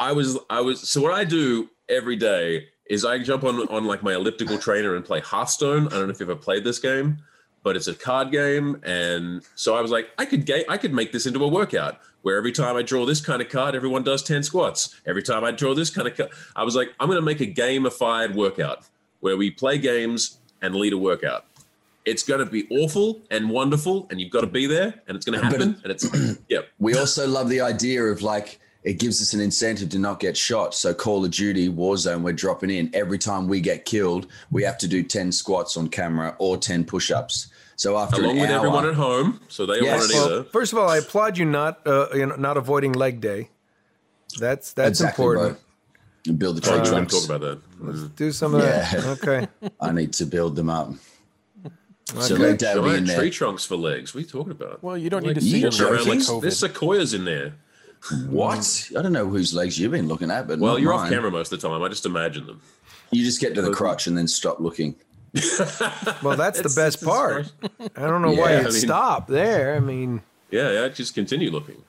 I 0.00 0.10
was 0.12 0.36
I 0.50 0.60
was 0.60 0.80
so 0.88 1.00
what 1.00 1.12
I 1.12 1.22
do 1.24 1.70
every 1.88 2.16
day 2.16 2.66
is 2.90 3.04
I 3.04 3.18
jump 3.20 3.44
on 3.44 3.60
on 3.68 3.84
like 3.84 4.02
my 4.02 4.14
elliptical 4.14 4.58
trainer 4.58 4.96
and 4.96 5.04
play 5.04 5.20
Hearthstone. 5.20 5.86
I 5.86 5.90
don't 5.90 6.06
know 6.08 6.10
if 6.10 6.18
you've 6.18 6.28
ever 6.28 6.38
played 6.38 6.64
this 6.64 6.80
game, 6.80 7.18
but 7.62 7.76
it's 7.76 7.86
a 7.86 7.94
card 7.94 8.32
game, 8.32 8.80
and 8.82 9.42
so 9.54 9.76
I 9.76 9.80
was 9.80 9.92
like, 9.92 10.08
I 10.18 10.24
could 10.26 10.44
ga- 10.44 10.66
I 10.68 10.76
could 10.76 10.92
make 10.92 11.12
this 11.12 11.24
into 11.24 11.42
a 11.44 11.48
workout 11.48 11.98
where 12.26 12.36
every 12.36 12.50
time 12.50 12.74
I 12.74 12.82
draw 12.82 13.06
this 13.06 13.20
kind 13.20 13.40
of 13.40 13.48
card, 13.48 13.76
everyone 13.76 14.02
does 14.02 14.20
ten 14.20 14.42
squats. 14.42 15.00
Every 15.06 15.22
time 15.22 15.44
I 15.44 15.52
draw 15.52 15.74
this 15.74 15.90
kind 15.90 16.08
of 16.08 16.16
card, 16.16 16.30
I 16.56 16.64
was 16.64 16.74
like, 16.74 16.92
I'm 16.98 17.06
going 17.06 17.20
to 17.20 17.22
make 17.24 17.40
a 17.40 17.46
gamified 17.46 18.34
workout 18.34 18.84
where 19.20 19.36
we 19.36 19.52
play 19.52 19.78
games 19.78 20.38
and 20.60 20.74
lead 20.74 20.92
a 20.92 20.98
workout. 20.98 21.44
It's 22.04 22.24
going 22.24 22.40
to 22.40 22.46
be 22.46 22.66
awful 22.68 23.20
and 23.30 23.48
wonderful, 23.48 24.08
and 24.10 24.20
you've 24.20 24.32
got 24.32 24.40
to 24.40 24.48
be 24.48 24.66
there, 24.66 24.92
and 25.06 25.14
it's 25.14 25.24
going 25.24 25.38
to 25.38 25.44
happen. 25.44 25.80
And 25.84 25.92
it's 25.92 26.40
yeah. 26.48 26.62
We 26.80 26.98
also 26.98 27.28
love 27.28 27.48
the 27.48 27.60
idea 27.60 28.02
of 28.02 28.22
like 28.22 28.58
it 28.82 28.98
gives 28.98 29.22
us 29.22 29.32
an 29.32 29.40
incentive 29.40 29.90
to 29.90 29.98
not 30.00 30.18
get 30.18 30.36
shot. 30.36 30.74
So 30.74 30.92
Call 30.92 31.24
of 31.24 31.30
Duty 31.30 31.68
Warzone, 31.68 32.22
we're 32.22 32.32
dropping 32.32 32.70
in 32.70 32.90
every 32.92 33.18
time 33.18 33.46
we 33.46 33.60
get 33.60 33.84
killed, 33.84 34.26
we 34.50 34.64
have 34.64 34.78
to 34.78 34.88
do 34.88 35.04
ten 35.04 35.30
squats 35.30 35.76
on 35.76 35.90
camera 35.90 36.34
or 36.40 36.56
ten 36.56 36.84
push-ups. 36.84 37.52
So 37.76 37.96
after 37.98 38.16
Along 38.22 38.36
an 38.36 38.40
with 38.40 38.50
hour, 38.50 38.56
everyone 38.56 38.86
at 38.86 38.94
home, 38.94 39.40
so 39.48 39.66
they 39.66 39.76
don't 39.76 39.84
Yes. 39.84 40.12
want 40.12 40.30
Well, 40.30 40.42
first 40.44 40.72
of 40.72 40.78
all, 40.78 40.88
I 40.88 40.96
applaud 40.98 41.36
you 41.36 41.44
not 41.44 41.86
uh, 41.86 42.06
you 42.14 42.24
know, 42.26 42.36
not 42.36 42.56
avoiding 42.56 42.92
leg 42.92 43.20
day. 43.20 43.50
That's 44.38 44.72
that's 44.72 45.00
exactly, 45.00 45.22
important. 45.24 45.56
bro. 45.58 45.62
And 46.30 46.38
build 46.38 46.56
the 46.56 46.60
tree 46.62 46.80
we 46.80 46.86
trunks. 46.88 47.12
talk 47.14 47.36
about 47.36 47.40
that. 47.42 48.16
Do 48.16 48.32
some 48.32 48.54
of 48.54 48.62
that. 48.62 49.04
Okay. 49.22 49.46
I 49.80 49.92
need 49.92 50.12
to 50.14 50.24
build 50.26 50.56
them 50.56 50.70
up. 50.70 50.92
So 52.14 52.34
Okay. 52.34 52.42
leg 52.42 52.58
day 52.58 52.74
will 52.74 52.82
be 52.82 52.88
in 52.88 52.94
Giant 52.94 53.06
there. 53.08 53.18
tree 53.18 53.30
trunks 53.30 53.64
for 53.64 53.76
legs. 53.76 54.14
What 54.14 54.18
are 54.20 54.22
you 54.22 54.28
talking 54.30 54.52
about? 54.52 54.82
Well, 54.82 54.96
you 54.96 55.10
don't 55.10 55.22
need 55.24 55.34
to 55.34 55.40
see 55.40 55.58
you 55.60 55.70
them 55.70 55.86
around 55.86 56.06
like 56.06 56.18
COVID. 56.20 56.40
there's 56.42 56.58
sequoias 56.58 57.14
in 57.14 57.24
there. 57.24 57.54
What? 58.28 58.90
I 58.96 59.02
don't 59.02 59.12
know 59.12 59.26
whose 59.28 59.52
legs 59.54 59.78
you've 59.78 59.92
been 59.92 60.06
looking 60.08 60.30
at, 60.30 60.46
but 60.46 60.58
Well, 60.60 60.74
not 60.74 60.80
you're 60.82 60.92
mine. 60.94 61.04
off 61.06 61.10
camera 61.10 61.30
most 61.30 61.52
of 61.52 61.60
the 61.60 61.68
time. 61.68 61.82
I 61.82 61.88
just 61.88 62.06
imagine 62.06 62.46
them. 62.46 62.60
You 63.10 63.24
just 63.24 63.40
get 63.40 63.54
to 63.56 63.62
the 63.62 63.72
crotch 63.72 64.06
and 64.06 64.16
then 64.16 64.28
stop 64.28 64.60
looking. 64.60 64.94
Well, 66.22 66.36
that's 66.36 66.60
the 66.60 66.72
best 66.74 67.02
part. 67.04 67.50
I 67.96 68.06
don't 68.06 68.22
know 68.22 68.32
why 68.32 68.52
Yeah, 68.52 68.60
you 68.62 68.66
I 68.68 68.70
mean- 68.70 68.72
stop 68.72 69.28
there. 69.28 69.74
I 69.76 69.80
mean, 69.80 70.22
Yeah, 70.50 70.70
yeah. 70.72 70.88
Just 70.88 71.14
continue 71.14 71.50
looking. 71.50 71.82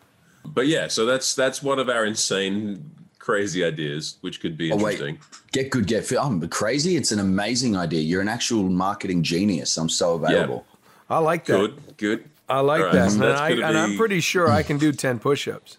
But 0.46 0.68
yeah, 0.68 0.88
so 0.88 1.06
that's 1.06 1.36
that's 1.36 1.62
one 1.62 1.78
of 1.80 1.90
our 1.90 2.06
insane, 2.06 2.90
crazy 3.20 3.64
ideas, 3.64 4.18
which 4.22 4.40
could 4.42 4.58
be 4.58 4.72
Oh, 4.72 4.78
wait. 4.78 4.94
interesting. 5.00 5.20
Get 5.52 5.70
good, 5.72 5.88
get 5.88 6.06
fit. 6.06 6.18
I'm 6.22 6.46
crazy. 6.50 6.96
It's 6.96 7.12
an 7.12 7.20
amazing 7.20 7.76
idea. 7.76 8.02
You're 8.02 8.22
an 8.22 8.30
actual 8.30 8.64
marketing 8.64 9.24
genius. 9.24 9.78
I'm 9.78 9.90
so 9.90 10.16
available. 10.16 10.66
I 11.10 11.20
like 11.20 11.46
that. 11.46 11.58
Good, 11.58 11.98
good. 11.98 12.24
I 12.50 12.62
like 12.62 12.80
All 12.80 12.86
right, 12.88 12.94
that, 12.94 13.12
so 13.12 13.16
and, 13.16 13.34
I, 13.34 13.50
gonna 13.50 13.68
and 13.68 13.78
I'm 13.78 13.98
pretty 13.98 14.22
sure 14.22 14.50
I 14.50 14.64
can 14.64 14.78
do 14.78 14.92
ten 14.94 15.20
push-ups. 15.20 15.78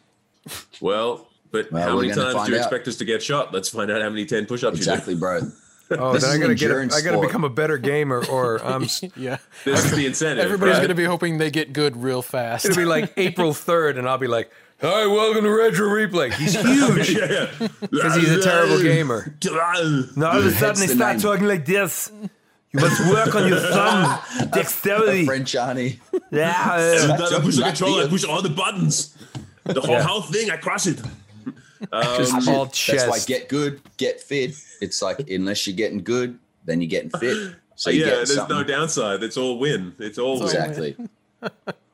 Well, 0.83 1.29
but 1.51 1.73
Well, 1.73 1.83
how 1.89 1.97
many 1.97 2.13
times 2.13 2.47
do 2.47 2.53
you 2.53 2.59
out. 2.59 2.65
expect 2.65 2.87
us 2.89 2.97
to 2.97 3.05
get 3.07 3.23
shot? 3.23 3.53
Let's 3.55 3.71
find 3.71 3.91
out 3.91 4.03
how 4.03 4.11
many 4.11 4.27
10 4.27 4.45
push 4.47 4.63
ups 4.65 4.77
Exactly, 4.77 5.15
bro. 5.15 5.51
Oh, 5.91 6.13
This 6.13 6.23
then 6.23 6.33
I 6.33 6.35
an 6.35 6.41
gotta 6.43 6.55
get. 6.55 6.67
A, 6.67 6.75
endurance 6.75 6.97
I 6.97 7.01
gotta 7.01 7.21
become 7.27 7.45
a 7.45 7.49
better 7.49 7.79
gamer, 7.93 8.25
or 8.27 8.63
I'm 8.65 8.83
Yeah. 9.17 9.39
This 9.65 9.85
is 9.87 9.91
the 9.97 10.07
incentive. 10.11 10.45
Everybody's 10.45 10.75
right? 10.75 10.81
going 10.81 10.89
to 10.91 10.95
be 10.95 11.05
hoping 11.05 11.39
they 11.39 11.51
get 11.51 11.73
good 11.73 11.97
real 11.97 12.21
fast. 12.23 12.65
It'll 12.67 12.77
be 12.77 12.85
like 12.85 13.13
April 13.17 13.53
3rd, 13.53 13.99
and 13.99 14.09
I'll 14.09 14.19
be 14.19 14.27
like, 14.27 14.51
Hi, 14.81 15.07
welcome 15.07 15.43
to 15.45 15.51
Retro 15.51 15.89
Replay. 15.89 16.33
He's 16.35 16.55
huge 16.55 17.11
yeah, 17.11 17.49
yeah. 17.59 17.69
because 17.81 18.15
he's 18.15 18.31
a 18.31 18.41
terrible 18.43 18.81
gamer. 18.81 19.35
Now 20.17 20.31
all 20.33 20.39
of 20.39 20.47
a 20.47 20.53
sudden 20.53 20.81
he 20.83 20.87
they 20.87 20.87
the 20.87 20.95
start 20.95 21.13
name. 21.17 21.21
talking 21.21 21.47
like 21.49 21.65
this. 21.67 22.13
You 22.73 22.81
must 22.81 23.01
work 23.11 23.35
on 23.35 23.49
your 23.49 23.59
thumb 23.59 24.21
dexterity. 24.53 25.25
French 25.25 25.53
Arnie. 25.55 25.99
Yeah, 26.31 26.51
uh, 26.53 27.17
I 27.37 27.41
push 27.41 27.57
the 27.57 27.63
controller, 27.63 28.05
I 28.05 28.09
push 28.09 28.25
all 28.25 28.41
the 28.43 28.51
buttons. 28.51 29.17
The 29.65 29.81
whole, 29.81 29.91
Yeah. 29.97 30.03
whole 30.03 30.23
thing, 30.23 30.51
I 30.51 30.59
crush 30.59 30.87
it. 30.87 31.01
Just 31.93 32.49
all 32.49 32.63
um, 32.63 32.71
That's 32.89 33.07
why 33.09 33.19
get 33.27 33.49
good, 33.49 33.81
get 33.97 34.21
fit. 34.21 34.55
It's 34.81 35.03
like 35.03 35.29
unless 35.31 35.67
you're 35.67 35.77
getting 35.77 36.03
good, 36.03 36.39
then 36.65 36.81
you're 36.81 36.89
getting 36.91 37.11
fit. 37.11 37.55
So 37.77 37.91
you 37.91 38.01
yeah, 38.01 38.07
there's 38.17 38.35
something. 38.35 38.57
no 38.57 38.65
downside. 38.65 39.23
It's 39.23 39.37
all 39.37 39.59
win. 39.59 39.95
It's 39.99 40.19
all 40.19 40.35
win. 40.39 40.45
exactly. 40.45 40.97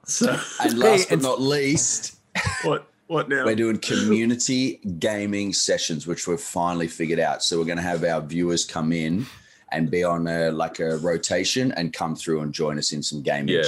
So, 0.07 0.39
And 0.63 0.79
last 0.79 1.11
and- 1.11 1.23
but 1.23 1.29
not 1.29 1.41
least, 1.41 2.17
what? 2.63 2.91
What 3.07 3.29
now? 3.29 3.45
we're 3.45 3.55
doing 3.55 3.79
community 3.79 4.81
gaming 4.99 5.53
sessions, 5.55 6.07
which 6.07 6.27
we've 6.27 6.41
finally 6.41 6.89
figured 6.89 7.21
out. 7.21 7.43
So 7.43 7.59
we're 7.59 7.65
going 7.67 7.77
to 7.79 7.83
have 7.83 8.03
our 8.05 8.21
viewers 8.21 8.65
come 8.67 8.93
in 8.93 9.27
and 9.73 9.91
be 9.91 10.05
on 10.05 10.27
a, 10.27 10.51
like 10.51 10.79
a 10.81 10.97
rotation 10.99 11.73
and 11.73 11.93
come 11.93 12.17
through 12.17 12.41
and 12.41 12.53
join 12.53 12.79
us 12.79 12.93
in 12.93 13.03
some 13.03 13.23
gaming. 13.23 13.55
Yeah. 13.55 13.63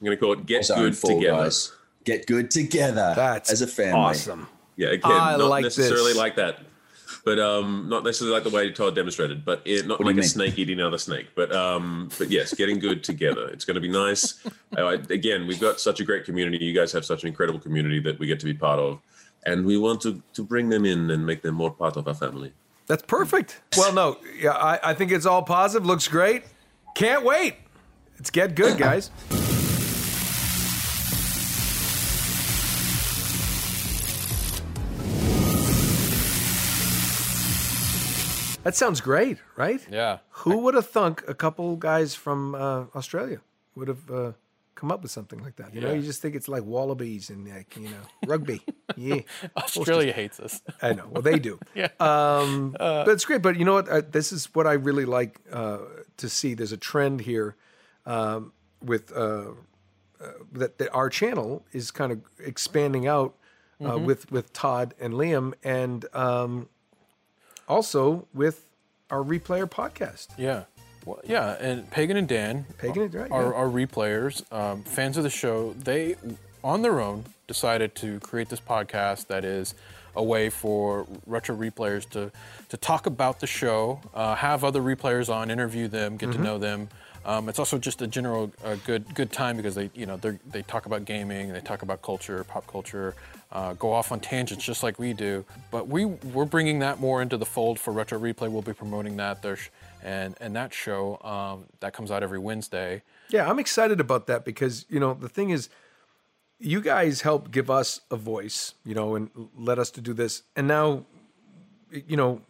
I'm 0.00 0.04
gonna 0.04 0.16
call 0.16 0.32
it 0.34 0.44
get 0.46 0.64
Zone 0.66 0.80
good 0.90 0.94
together. 0.94 1.44
Guys. 1.44 1.72
Get 2.04 2.26
good 2.26 2.50
together 2.50 3.12
That's 3.16 3.50
as 3.50 3.62
a 3.62 3.66
family. 3.66 3.92
awesome. 4.00 4.46
Yeah, 4.76 4.88
again, 4.88 5.12
I 5.12 5.36
not 5.36 5.48
like 5.48 5.62
necessarily 5.62 6.12
this. 6.12 6.16
like 6.16 6.36
that, 6.36 6.60
but 7.24 7.38
um, 7.38 7.86
not 7.88 8.04
necessarily 8.04 8.34
like 8.34 8.44
the 8.44 8.50
way 8.50 8.70
Todd 8.72 8.94
demonstrated, 8.94 9.44
but 9.44 9.62
it, 9.64 9.86
not 9.86 10.00
What 10.00 10.06
like 10.06 10.16
a 10.16 10.22
snake 10.28 10.58
eating 10.58 10.80
another 10.80 10.98
snake. 10.98 11.28
But 11.34 11.54
um, 11.54 12.10
but 12.18 12.30
yes, 12.30 12.54
getting 12.54 12.78
good 12.78 13.04
together. 13.04 13.48
It's 13.48 13.64
going 13.64 13.76
to 13.76 13.80
be 13.80 13.88
nice. 13.88 14.44
Uh, 14.76 14.98
again, 15.10 15.46
we've 15.46 15.60
got 15.60 15.80
such 15.80 16.00
a 16.00 16.04
great 16.04 16.24
community. 16.24 16.64
You 16.64 16.74
guys 16.74 16.92
have 16.92 17.04
such 17.04 17.22
an 17.22 17.28
incredible 17.28 17.60
community 17.60 18.00
that 18.00 18.18
we 18.18 18.26
get 18.26 18.40
to 18.40 18.46
be 18.46 18.54
part 18.54 18.78
of, 18.78 19.00
and 19.46 19.64
we 19.64 19.78
want 19.78 20.00
to 20.02 20.22
to 20.34 20.42
bring 20.42 20.68
them 20.68 20.84
in 20.84 21.10
and 21.10 21.24
make 21.24 21.42
them 21.42 21.54
more 21.54 21.70
part 21.70 21.96
of 21.96 22.08
our 22.08 22.14
family. 22.14 22.52
That's 22.86 23.02
perfect. 23.02 23.60
Well, 23.76 23.92
no, 23.94 24.18
yeah, 24.38 24.50
I, 24.50 24.90
I 24.90 24.94
think 24.94 25.10
it's 25.12 25.26
all 25.26 25.42
positive. 25.42 25.86
Looks 25.86 26.08
great. 26.08 26.44
Can't 26.94 27.24
wait. 27.24 27.56
It's 28.18 28.30
get 28.30 28.54
good, 28.54 28.78
guys. 28.78 29.10
That 38.64 38.74
sounds 38.74 39.00
great, 39.00 39.38
right? 39.56 39.86
yeah. 39.90 40.18
Who 40.30 40.58
would 40.58 40.74
have 40.74 40.88
thunk 40.88 41.22
a 41.28 41.34
couple 41.34 41.76
guys 41.76 42.14
from 42.14 42.54
uh, 42.54 42.84
Australia 42.94 43.40
would 43.74 43.88
have 43.88 44.10
uh, 44.10 44.32
come 44.74 44.90
up 44.90 45.02
with 45.02 45.10
something 45.10 45.42
like 45.42 45.56
that? 45.56 45.74
You 45.74 45.82
know, 45.82 45.92
you 45.92 46.02
just 46.02 46.22
think 46.22 46.34
it's 46.34 46.48
like 46.48 46.64
wallabies 46.64 47.30
and 47.30 47.46
like 47.46 47.76
you 47.76 47.88
know 47.90 48.04
rugby. 48.26 48.60
Yeah, 48.96 49.22
Australia 49.56 50.12
hates 50.12 50.38
us. 50.38 50.62
I 50.80 50.92
know. 50.92 51.06
Well, 51.10 51.22
they 51.22 51.38
do. 51.38 51.58
Yeah. 51.74 51.88
Um, 51.98 52.76
but 52.78 53.08
it's 53.08 53.24
great. 53.24 53.42
But 53.42 53.56
you 53.58 53.64
know 53.64 53.74
what? 53.74 53.88
Uh, 53.88 54.02
this 54.08 54.30
is 54.30 54.54
what 54.54 54.66
I 54.66 54.74
really 54.74 55.04
like 55.04 55.40
uh, 55.50 55.78
to 56.18 56.28
see. 56.28 56.54
There's 56.54 56.70
a 56.72 56.76
trend 56.76 57.22
here 57.22 57.56
um, 58.06 58.52
with 58.82 59.10
uh, 59.10 59.52
uh, 60.20 60.32
that, 60.52 60.78
that 60.78 60.90
our 60.92 61.08
channel 61.10 61.64
is 61.72 61.90
kind 61.90 62.12
of 62.12 62.20
expanding 62.38 63.06
out 63.06 63.34
uh, 63.84 63.98
with 63.98 64.30
with 64.30 64.52
Todd 64.52 64.94
and 65.00 65.14
Liam, 65.14 65.54
and 65.64 66.04
um, 66.14 66.68
also 67.68 68.26
with 68.34 68.64
our 69.10 69.22
replayer 69.22 69.68
podcast. 69.68 70.28
Yeah. 70.36 70.64
Well, 71.04 71.20
yeah, 71.24 71.56
and 71.60 71.90
Pagan 71.90 72.16
and 72.16 72.26
Dan, 72.26 72.64
Pagan 72.78 73.02
and- 73.02 73.14
right, 73.14 73.30
are, 73.30 73.42
yeah. 73.42 73.48
are 73.52 73.68
replayers, 73.68 74.50
um, 74.52 74.82
fans 74.84 75.16
of 75.18 75.22
the 75.22 75.30
show. 75.30 75.74
They, 75.74 76.16
on 76.62 76.80
their 76.80 76.98
own, 77.00 77.24
decided 77.46 77.94
to 77.96 78.18
create 78.20 78.48
this 78.48 78.60
podcast 78.60 79.26
that 79.26 79.44
is 79.44 79.74
a 80.16 80.22
way 80.22 80.48
for 80.48 81.06
retro 81.26 81.54
replayers 81.54 82.08
to 82.10 82.32
to 82.70 82.76
talk 82.78 83.04
about 83.06 83.40
the 83.40 83.46
show, 83.46 84.00
uh, 84.14 84.34
have 84.36 84.64
other 84.64 84.80
replayers 84.80 85.28
on, 85.32 85.50
interview 85.50 85.88
them, 85.88 86.16
get 86.16 86.30
Mm-hmm. 86.30 86.38
to 86.38 86.44
know 86.44 86.58
them. 86.58 86.88
Um, 87.26 87.48
it's 87.48 87.58
also 87.58 87.78
just 87.78 88.02
a 88.02 88.06
general 88.06 88.52
uh, 88.64 88.76
good 88.86 89.14
good 89.14 89.32
time 89.32 89.56
because 89.56 89.74
they 89.74 89.90
you 89.94 90.06
know 90.06 90.16
they 90.16 90.38
they 90.50 90.62
talk 90.62 90.86
about 90.86 91.04
gaming, 91.04 91.52
they 91.52 91.60
talk 91.60 91.82
about 91.82 92.02
culture, 92.02 92.44
pop 92.44 92.66
culture, 92.66 93.14
uh, 93.52 93.72
go 93.74 93.92
off 93.92 94.12
on 94.12 94.20
tangents 94.20 94.64
just 94.64 94.82
like 94.82 94.98
we 94.98 95.12
do. 95.12 95.44
But 95.70 95.88
we 95.88 96.04
we're 96.04 96.44
bringing 96.44 96.80
that 96.80 97.00
more 97.00 97.22
into 97.22 97.36
the 97.36 97.46
fold 97.46 97.78
for 97.78 97.92
retro 97.92 98.18
replay. 98.18 98.50
We'll 98.50 98.62
be 98.62 98.74
promoting 98.74 99.16
that 99.16 99.42
there's 99.42 99.70
and 100.02 100.36
and 100.40 100.54
that 100.54 100.74
show 100.74 101.18
um, 101.22 101.64
that 101.80 101.94
comes 101.94 102.10
out 102.10 102.22
every 102.22 102.38
Wednesday. 102.38 103.02
Yeah, 103.30 103.48
I'm 103.48 103.58
excited 103.58 104.00
about 104.00 104.26
that 104.26 104.44
because 104.44 104.84
you 104.90 105.00
know 105.00 105.14
the 105.14 105.28
thing 105.28 105.50
is, 105.50 105.70
you 106.58 106.80
guys 106.80 107.22
help 107.22 107.50
give 107.50 107.70
us 107.70 108.02
a 108.10 108.16
voice, 108.16 108.74
you 108.84 108.94
know, 108.94 109.14
and 109.14 109.30
let 109.56 109.78
us 109.78 109.90
to 109.92 110.00
do 110.00 110.12
this, 110.12 110.42
and 110.56 110.68
now, 110.68 111.04
you 111.90 112.16
know, 112.16 112.42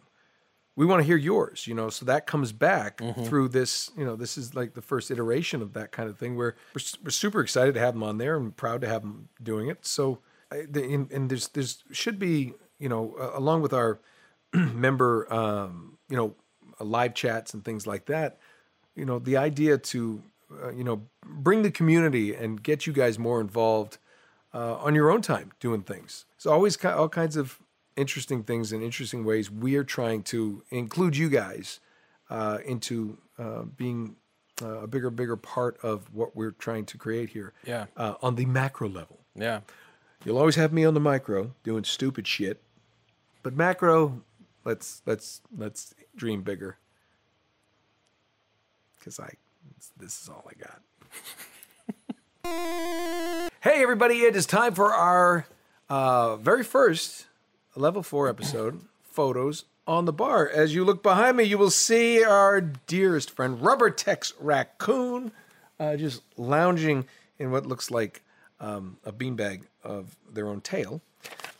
we 0.75 0.85
want 0.85 1.01
to 1.01 1.05
hear 1.05 1.17
yours, 1.17 1.67
you 1.67 1.73
know, 1.73 1.89
so 1.89 2.05
that 2.05 2.27
comes 2.27 2.51
back 2.51 2.99
through 3.25 3.49
this, 3.49 3.91
you 3.97 4.03
know, 4.03 4.15
this 4.15 4.37
is 4.37 4.55
like 4.55 4.73
the 4.73 4.81
first 4.81 5.09
iteration 5.09 5.61
of 5.61 5.73
that 5.73 5.91
kind 5.91 6.09
of 6.09 6.17
thing. 6.17 6.35
Where 6.35 6.55
we're, 6.73 6.81
we're 7.03 7.11
super 7.11 7.41
excited 7.41 7.73
to 7.75 7.79
have 7.79 7.93
them 7.93 8.03
on 8.03 8.17
there 8.17 8.35
and 8.35 8.55
proud 8.55 8.81
to 8.81 8.87
have 8.87 9.01
them 9.01 9.29
doing 9.41 9.69
it. 9.69 9.85
So, 9.85 10.19
I, 10.51 10.63
the, 10.69 10.83
and, 10.93 11.11
and 11.11 11.29
there's 11.29 11.47
there's 11.49 11.83
should 11.91 12.19
be, 12.19 12.53
you 12.77 12.89
know, 12.89 13.15
uh, 13.19 13.31
along 13.37 13.61
with 13.61 13.73
our 13.73 13.99
member, 14.53 15.31
um, 15.33 15.97
you 16.09 16.17
know, 16.17 16.35
live 16.79 17.13
chats 17.13 17.53
and 17.53 17.63
things 17.63 17.87
like 17.87 18.05
that 18.07 18.37
you 18.95 19.05
know 19.05 19.19
the 19.19 19.37
idea 19.37 19.77
to 19.77 20.21
uh, 20.63 20.71
you 20.71 20.83
know 20.83 21.01
bring 21.25 21.61
the 21.61 21.71
community 21.71 22.33
and 22.33 22.63
get 22.63 22.87
you 22.87 22.93
guys 22.93 23.19
more 23.19 23.41
involved 23.41 23.97
uh, 24.53 24.75
on 24.77 24.95
your 24.95 25.11
own 25.11 25.21
time 25.21 25.51
doing 25.59 25.81
things 25.81 26.25
so 26.37 26.51
always 26.51 26.77
ki- 26.77 26.87
all 26.87 27.09
kinds 27.09 27.35
of 27.35 27.59
interesting 27.95 28.43
things 28.43 28.71
and 28.71 28.83
interesting 28.83 29.23
ways 29.23 29.49
we 29.51 29.75
are 29.75 29.83
trying 29.83 30.23
to 30.23 30.63
include 30.69 31.15
you 31.17 31.29
guys 31.29 31.79
uh, 32.29 32.57
into 32.65 33.17
uh, 33.39 33.61
being 33.77 34.15
uh, 34.61 34.81
a 34.83 34.87
bigger 34.87 35.09
bigger 35.09 35.35
part 35.37 35.77
of 35.83 36.13
what 36.13 36.35
we're 36.35 36.51
trying 36.51 36.85
to 36.85 36.97
create 36.97 37.29
here 37.29 37.53
Yeah. 37.65 37.85
uh, 37.97 38.15
on 38.21 38.35
the 38.35 38.45
macro 38.45 38.87
level 38.89 39.19
Yeah. 39.35 39.61
You'll 40.23 40.37
always 40.39 40.55
have 40.55 40.73
me 40.73 40.83
on 40.85 40.93
the 40.95 40.99
micro 40.99 41.51
doing 41.63 41.83
stupid 41.83 42.25
shit, 42.25 42.59
but 43.43 43.55
macro, 43.55 44.23
let's 44.63 45.03
let's 45.05 45.41
let's 45.55 45.93
dream 46.15 46.41
bigger. 46.41 46.77
Cause 49.03 49.19
I, 49.19 49.29
this 49.99 50.19
is 50.23 50.29
all 50.29 50.49
I 50.49 50.53
got. 50.57 50.81
hey 53.61 53.83
everybody, 53.83 54.21
it 54.21 54.35
is 54.35 54.47
time 54.47 54.73
for 54.73 54.91
our 54.93 55.45
uh, 55.89 56.37
very 56.37 56.63
first 56.63 57.27
level 57.75 58.03
four 58.03 58.29
episode, 58.29 58.81
photos 59.03 59.65
on 59.87 60.05
the 60.05 60.13
bar. 60.13 60.47
As 60.47 60.73
you 60.73 60.83
look 60.83 61.03
behind 61.03 61.37
me, 61.37 61.43
you 61.43 61.57
will 61.57 61.69
see 61.69 62.23
our 62.23 62.61
dearest 62.61 63.31
friend 63.31 63.61
Rubber 63.61 63.89
Tex 63.89 64.33
Raccoon, 64.39 65.31
uh, 65.79 65.95
just 65.95 66.21
lounging 66.37 67.05
in 67.37 67.51
what 67.51 67.65
looks 67.65 67.91
like 67.91 68.21
um, 68.59 68.97
a 69.05 69.11
beanbag 69.11 69.63
of 69.83 70.15
their 70.31 70.47
own 70.47 70.61
tail. 70.61 71.01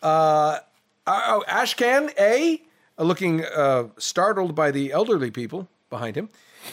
Uh, 0.01 0.59
oh, 1.05 1.43
Ashcan 1.47 2.17
A, 2.19 2.61
uh, 2.97 3.03
looking 3.03 3.43
uh, 3.43 3.89
startled 3.97 4.55
by 4.55 4.71
the 4.71 4.91
elderly 4.91 5.31
people 5.31 5.67
behind 5.89 6.15
him. 6.15 6.29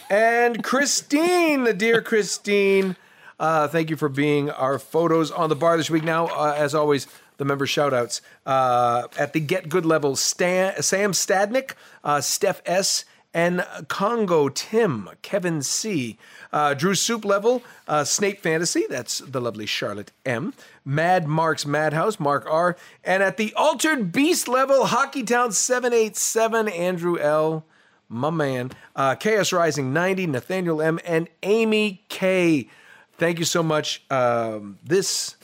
And 0.09 0.65
Christine, 0.65 1.65
the 1.65 1.75
dear 1.75 2.01
Christine, 2.01 2.97
uh, 3.39 3.69
thank 3.69 3.91
you 3.91 3.97
for 3.97 4.09
being 4.09 4.51
our 4.51 4.79
photos 4.79 5.31
on 5.31 5.49
the 5.49 5.57
bar 5.57 5.77
this 5.77 5.91
week. 5.91 6.05
Now, 6.05 6.27
uh, 6.27 6.55
as 6.57 6.75
always, 6.75 7.07
the 7.37 7.45
member 7.45 7.67
shout 7.67 7.93
outs 7.93 8.21
uh, 8.47 9.09
at 9.19 9.33
the 9.33 9.41
Get 9.41 9.69
Good 9.69 9.87
level 9.87 10.17
Stan, 10.17 10.81
Sam 10.83 11.13
Stadnick, 11.13 11.73
uh, 12.05 12.21
Steph 12.21 12.63
S., 12.67 13.05
and 13.35 13.65
Congo 13.89 14.49
Tim, 14.49 15.09
Kevin 15.23 15.63
C. 15.63 16.19
Uh, 16.53 16.75
Drew 16.75 16.95
Soup 16.95 17.25
level, 17.25 17.63
uh, 17.89 18.05
Snape 18.05 18.41
Fantasy, 18.41 18.85
that's 18.89 19.21
the 19.21 19.41
lovely 19.41 19.67
Charlotte 19.67 20.13
M. 20.27 20.53
Mad 20.85 21.27
Mark's 21.27 21.65
Madhouse, 21.65 22.21
Mark 22.21 22.47
R. 22.49 22.77
And 23.03 23.23
at 23.23 23.39
the 23.39 23.55
Altered 23.55 24.13
Beast 24.13 24.49
level, 24.49 24.85
Hockeytown 24.85 25.53
787, 25.53 26.69
Andrew 26.69 27.19
L. 27.19 27.65
My 28.09 28.29
man. 28.29 28.73
Uh, 28.95 29.15
Chaos 29.15 29.53
Rising 29.53 29.95
90, 29.95 30.27
Nathaniel 30.27 30.83
M. 30.83 31.01
And 31.07 31.29
Amy 31.43 32.03
K. 32.11 32.69
Thank 33.17 33.39
you 33.39 33.47
so 33.47 33.63
much. 33.63 34.03
Um, 34.11 34.79
this 34.85 35.37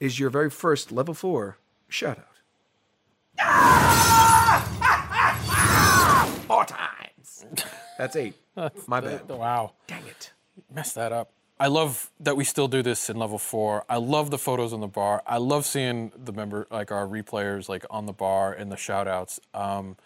is 0.00 0.18
your 0.18 0.30
very 0.30 0.50
first 0.50 0.90
level 0.90 1.14
four 1.14 1.58
shout 1.88 2.18
out. 2.18 2.26
Four 6.46 6.64
times. 6.64 7.46
That's 7.96 8.16
eight. 8.16 8.34
That's 8.56 8.88
My 8.88 9.00
bad. 9.00 9.28
The, 9.28 9.36
wow. 9.36 9.74
Dang 9.86 10.04
it. 10.06 10.32
Messed 10.74 10.96
that 10.96 11.12
up. 11.12 11.30
I 11.60 11.68
love 11.68 12.10
that 12.18 12.36
we 12.36 12.44
still 12.44 12.68
do 12.68 12.82
this 12.82 13.10
in 13.10 13.16
level 13.16 13.38
four. 13.38 13.84
I 13.88 13.98
love 13.98 14.30
the 14.30 14.38
photos 14.38 14.72
on 14.72 14.80
the 14.80 14.88
bar. 14.88 15.22
I 15.26 15.36
love 15.36 15.66
seeing 15.66 16.10
the 16.16 16.32
member, 16.32 16.66
like 16.70 16.90
our 16.90 17.06
replayers, 17.06 17.68
like 17.68 17.84
on 17.90 18.06
the 18.06 18.12
bar 18.12 18.52
and 18.52 18.72
the 18.72 18.76
shout 18.76 19.06
outs. 19.06 19.38
Um, 19.52 19.96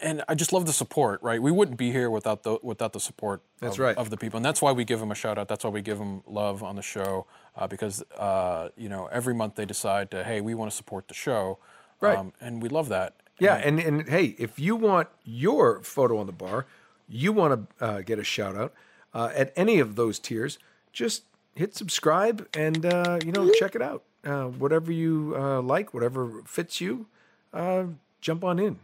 and 0.00 0.22
I 0.28 0.34
just 0.34 0.52
love 0.52 0.66
the 0.66 0.72
support, 0.72 1.22
right? 1.22 1.40
We 1.40 1.50
wouldn't 1.50 1.78
be 1.78 1.90
here 1.92 2.10
without 2.10 2.42
the 2.42 2.58
without 2.62 2.92
the 2.92 3.00
support 3.00 3.42
That's 3.60 3.76
of, 3.76 3.80
right. 3.80 3.96
of 3.96 4.10
the 4.10 4.16
people, 4.16 4.36
and 4.36 4.44
that's 4.44 4.60
why 4.62 4.72
we 4.72 4.84
give 4.84 5.00
them 5.00 5.10
a 5.10 5.14
shout 5.14 5.38
out. 5.38 5.48
That's 5.48 5.64
why 5.64 5.70
we 5.70 5.82
give 5.82 5.98
them 5.98 6.22
love 6.26 6.62
on 6.62 6.76
the 6.76 6.82
show 6.82 7.26
uh, 7.56 7.66
because 7.66 8.02
uh, 8.18 8.68
you 8.76 8.88
know 8.88 9.08
every 9.10 9.34
month 9.34 9.54
they 9.56 9.64
decide 9.64 10.10
to, 10.10 10.24
hey, 10.24 10.40
we 10.40 10.54
want 10.54 10.70
to 10.70 10.76
support 10.76 11.08
the 11.08 11.14
show, 11.14 11.58
Right. 12.00 12.18
and 12.40 12.62
we 12.62 12.68
love 12.68 12.88
that. 12.90 13.14
Yeah, 13.38 13.56
and, 13.56 13.80
and 13.80 14.08
hey, 14.08 14.36
if 14.38 14.58
you 14.58 14.76
want 14.76 15.08
your 15.24 15.82
photo 15.82 16.18
on 16.18 16.26
the 16.26 16.32
bar, 16.32 16.66
you 17.08 17.32
want 17.32 17.68
to 17.78 17.84
uh, 17.84 18.00
get 18.02 18.18
a 18.18 18.24
shout 18.24 18.54
out 18.56 18.72
uh, 19.14 19.30
at 19.34 19.52
any 19.56 19.80
of 19.80 19.96
those 19.96 20.18
tiers, 20.18 20.58
just 20.92 21.24
hit 21.54 21.74
subscribe 21.74 22.46
and 22.54 22.84
uh, 22.86 23.18
you 23.24 23.32
know 23.32 23.50
check 23.58 23.74
it 23.74 23.82
out. 23.82 24.02
Uh, 24.24 24.44
whatever 24.44 24.92
you 24.92 25.34
uh, 25.36 25.60
like, 25.60 25.92
whatever 25.92 26.42
fits 26.46 26.80
you, 26.80 27.06
uh, 27.52 27.84
jump 28.20 28.44
on 28.44 28.58
in. 28.60 28.78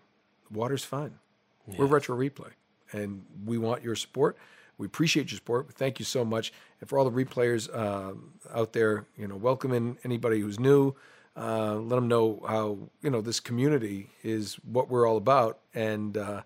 Water's 0.50 0.84
fine. 0.84 1.18
We're 1.66 1.86
Retro 1.86 2.16
Replay, 2.16 2.52
and 2.92 3.24
we 3.44 3.58
want 3.58 3.82
your 3.82 3.94
support. 3.94 4.38
We 4.78 4.86
appreciate 4.86 5.30
your 5.30 5.36
support. 5.36 5.72
Thank 5.74 5.98
you 5.98 6.04
so 6.04 6.24
much. 6.24 6.52
And 6.80 6.88
for 6.88 6.98
all 6.98 7.08
the 7.08 7.24
replayers 7.24 7.74
um 7.76 8.32
out 8.54 8.72
there, 8.72 9.06
you 9.16 9.28
know, 9.28 9.36
welcome 9.36 9.72
in 9.72 9.98
anybody 10.04 10.40
who's 10.40 10.58
new. 10.58 10.94
Uh, 11.36 11.76
let 11.76 11.96
them 11.96 12.08
know 12.08 12.42
how 12.48 12.78
you 13.00 13.10
know 13.10 13.20
this 13.20 13.38
community 13.38 14.10
is 14.24 14.54
what 14.64 14.88
we're 14.88 15.06
all 15.08 15.16
about, 15.16 15.60
and 15.72 16.16
uh, 16.16 16.42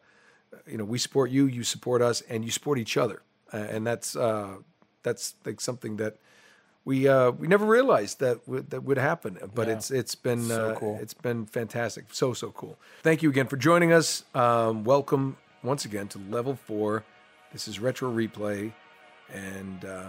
you 0.67 0.77
know 0.77 0.85
we 0.85 0.99
support 0.99 1.31
you, 1.31 1.47
you 1.47 1.65
support 1.65 2.03
us, 2.03 2.21
and 2.29 2.45
you 2.45 2.51
support 2.51 2.79
each 2.79 2.99
other, 2.99 3.23
uh, 3.55 3.57
and 3.57 3.87
that's 3.87 4.15
uh, 4.17 4.57
that's 5.03 5.35
like 5.47 5.63
something 5.63 5.97
that 5.97 6.17
we 6.85 7.07
uh, 7.09 7.31
we 7.33 7.47
never 7.47 7.65
realized 7.65 8.21
that 8.21 8.47
would, 8.49 8.71
that 8.71 8.83
would 8.83 8.99
happen, 8.99 9.39
but 9.55 9.69
Yeah. 9.69 9.75
it's 9.75 9.91
it's 9.91 10.15
been 10.15 10.43
So 10.49 10.71
uh, 10.71 10.75
cool. 10.75 10.99
it's 11.01 11.15
been 11.15 11.47
fantastic, 11.47 12.07
so 12.13 12.33
so 12.33 12.51
cool. 12.51 12.77
Thank 13.03 13.23
you 13.23 13.31
again 13.31 13.47
for 13.47 13.57
joining 13.57 13.93
us. 13.93 14.25
Um, 14.35 14.85
welcome 14.85 15.37
once 15.63 15.85
again 15.85 16.09
to 16.09 16.19
Level 16.19 16.57
Four. 16.57 17.05
This 17.53 17.69
is 17.69 17.79
Retro 17.79 18.11
Replay, 18.11 18.73
and 19.33 19.85
uh, 19.85 20.09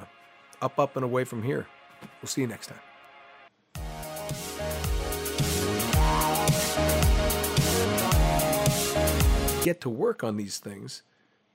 up 0.61 0.79
up 0.79 0.95
and 0.95 1.05
away 1.05 1.23
from 1.25 1.43
here. 1.43 1.67
We'll 2.21 2.29
see 2.29 2.41
you 2.41 2.47
next 2.47 2.67
time. 2.67 2.79
Get 9.63 9.79
to 9.81 9.89
work 9.89 10.25
on 10.25 10.35
these 10.35 10.57
things, 10.57 11.03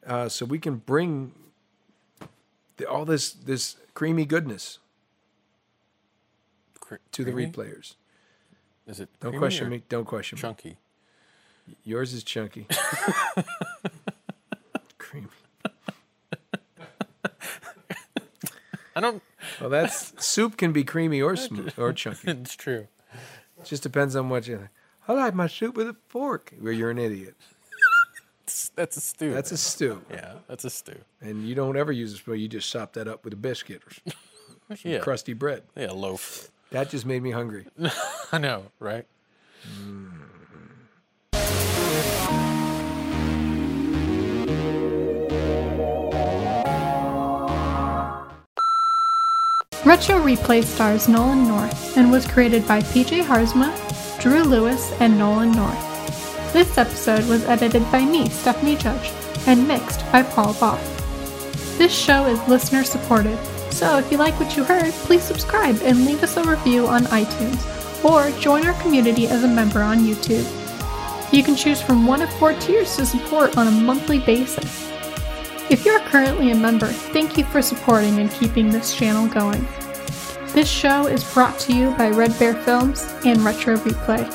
uh, 0.06 0.30
so 0.30 0.46
we 0.46 0.58
can 0.58 0.76
bring 0.76 1.32
the, 2.78 2.88
all 2.88 3.04
this 3.04 3.32
this 3.32 3.76
creamy 3.92 4.24
goodness 4.24 4.78
to 7.12 7.24
the 7.24 7.32
creamy? 7.32 7.52
replayers. 7.52 7.94
Is 8.86 9.00
it 9.00 9.08
Don't 9.20 9.36
question 9.36 9.68
me. 9.68 9.82
Don't 9.88 10.04
question 10.06 10.36
me. 10.36 10.40
Chunky. 10.40 10.78
Yours 11.84 12.12
is 12.14 12.24
chunky. 12.24 12.66
creamy. 14.98 15.28
I 18.96 19.00
don't. 19.00 19.22
Well, 19.60 19.70
that's 19.70 20.12
soup 20.24 20.56
can 20.56 20.72
be 20.72 20.84
creamy 20.84 21.22
or 21.22 21.36
smooth 21.36 21.72
or 21.78 21.92
chunky. 21.92 22.30
It's 22.30 22.56
true. 22.56 22.88
It 23.58 23.64
just 23.64 23.82
depends 23.82 24.16
on 24.16 24.28
what 24.28 24.46
you. 24.48 24.56
Like. 24.58 24.68
I 25.06 25.12
like 25.12 25.34
my 25.34 25.46
soup 25.46 25.76
with 25.76 25.88
a 25.88 25.96
fork. 26.08 26.52
Well, 26.60 26.72
you're 26.72 26.90
an 26.90 26.98
idiot. 26.98 27.34
That's 28.74 28.96
a 28.96 29.00
stew. 29.00 29.32
That's 29.34 29.52
a 29.52 29.56
stew, 29.58 30.00
yeah. 30.10 30.34
That's 30.48 30.64
a 30.64 30.70
stew. 30.70 30.96
and 31.20 31.46
you 31.46 31.54
don't 31.54 31.76
ever 31.76 31.92
use 31.92 32.12
a 32.14 32.16
spoon. 32.16 32.38
You 32.40 32.48
just 32.48 32.70
sop 32.70 32.94
that 32.94 33.06
up 33.06 33.24
with 33.24 33.34
a 33.34 33.36
biscuit 33.36 33.82
or 33.84 33.92
some 34.76 34.90
Yeah. 34.90 34.98
crusty 35.00 35.32
bread. 35.34 35.64
Yeah, 35.76 35.90
loaf. 35.90 36.50
That 36.70 36.90
just 36.90 37.06
made 37.06 37.22
me 37.22 37.30
hungry. 37.30 37.66
I 38.32 38.38
know, 38.38 38.64
right? 38.78 39.06
Retro 49.84 50.20
Replay 50.22 50.62
stars 50.62 51.08
Nolan 51.08 51.48
North 51.48 51.96
and 51.96 52.10
was 52.10 52.26
created 52.26 52.68
by 52.68 52.80
PJ 52.80 53.22
Haarsma, 53.24 53.72
Drew 54.20 54.42
Lewis, 54.42 54.92
and 55.00 55.18
Nolan 55.18 55.52
North. 55.52 56.52
This 56.52 56.76
episode 56.76 57.26
was 57.26 57.44
edited 57.44 57.90
by 57.90 58.04
me, 58.04 58.28
Stephanie 58.28 58.76
Judge, 58.76 59.10
and 59.46 59.66
mixed 59.66 60.00
by 60.12 60.22
Paul 60.22 60.52
Boff. 60.54 60.78
This 61.78 61.96
show 61.96 62.26
is 62.26 62.46
listener 62.48 62.84
supported, 62.84 63.38
so 63.78 63.96
if 63.96 64.10
you 64.10 64.18
like 64.18 64.38
what 64.40 64.56
you 64.56 64.64
heard, 64.64 64.92
please 65.06 65.22
subscribe 65.22 65.78
and 65.82 66.04
leave 66.04 66.24
us 66.24 66.36
a 66.36 66.42
review 66.42 66.88
on 66.88 67.04
iTunes, 67.04 68.04
or 68.04 68.36
join 68.40 68.66
our 68.66 68.80
community 68.82 69.28
as 69.28 69.44
a 69.44 69.48
member 69.48 69.82
on 69.82 70.00
YouTube. 70.00 70.44
You 71.32 71.44
can 71.44 71.54
choose 71.54 71.80
from 71.80 72.04
one 72.04 72.20
of 72.20 72.32
four 72.38 72.54
tiers 72.54 72.96
to 72.96 73.06
support 73.06 73.56
on 73.56 73.68
a 73.68 73.70
monthly 73.70 74.18
basis. 74.18 74.90
If 75.70 75.84
you're 75.84 76.00
currently 76.00 76.50
a 76.50 76.56
member, 76.56 76.88
thank 76.88 77.38
you 77.38 77.44
for 77.44 77.62
supporting 77.62 78.18
and 78.18 78.32
keeping 78.32 78.68
this 78.68 78.96
channel 78.96 79.28
going. 79.28 79.64
This 80.48 80.68
show 80.68 81.06
is 81.06 81.22
brought 81.32 81.60
to 81.60 81.72
you 81.72 81.92
by 81.92 82.08
Red 82.08 82.36
Bear 82.36 82.54
Films 82.54 83.14
and 83.24 83.44
Retro 83.44 83.76
Replay. 83.76 84.26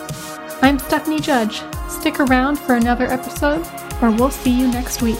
I'm 0.61 0.79
Stephanie 0.79 1.19
Judge. 1.19 1.63
Stick 1.89 2.21
around 2.21 2.59
for 2.59 2.75
another 2.75 3.07
episode, 3.07 3.67
or 4.01 4.09
we'll 4.09 4.31
see 4.31 4.57
you 4.57 4.67
next 4.67 5.01
week. 5.01 5.19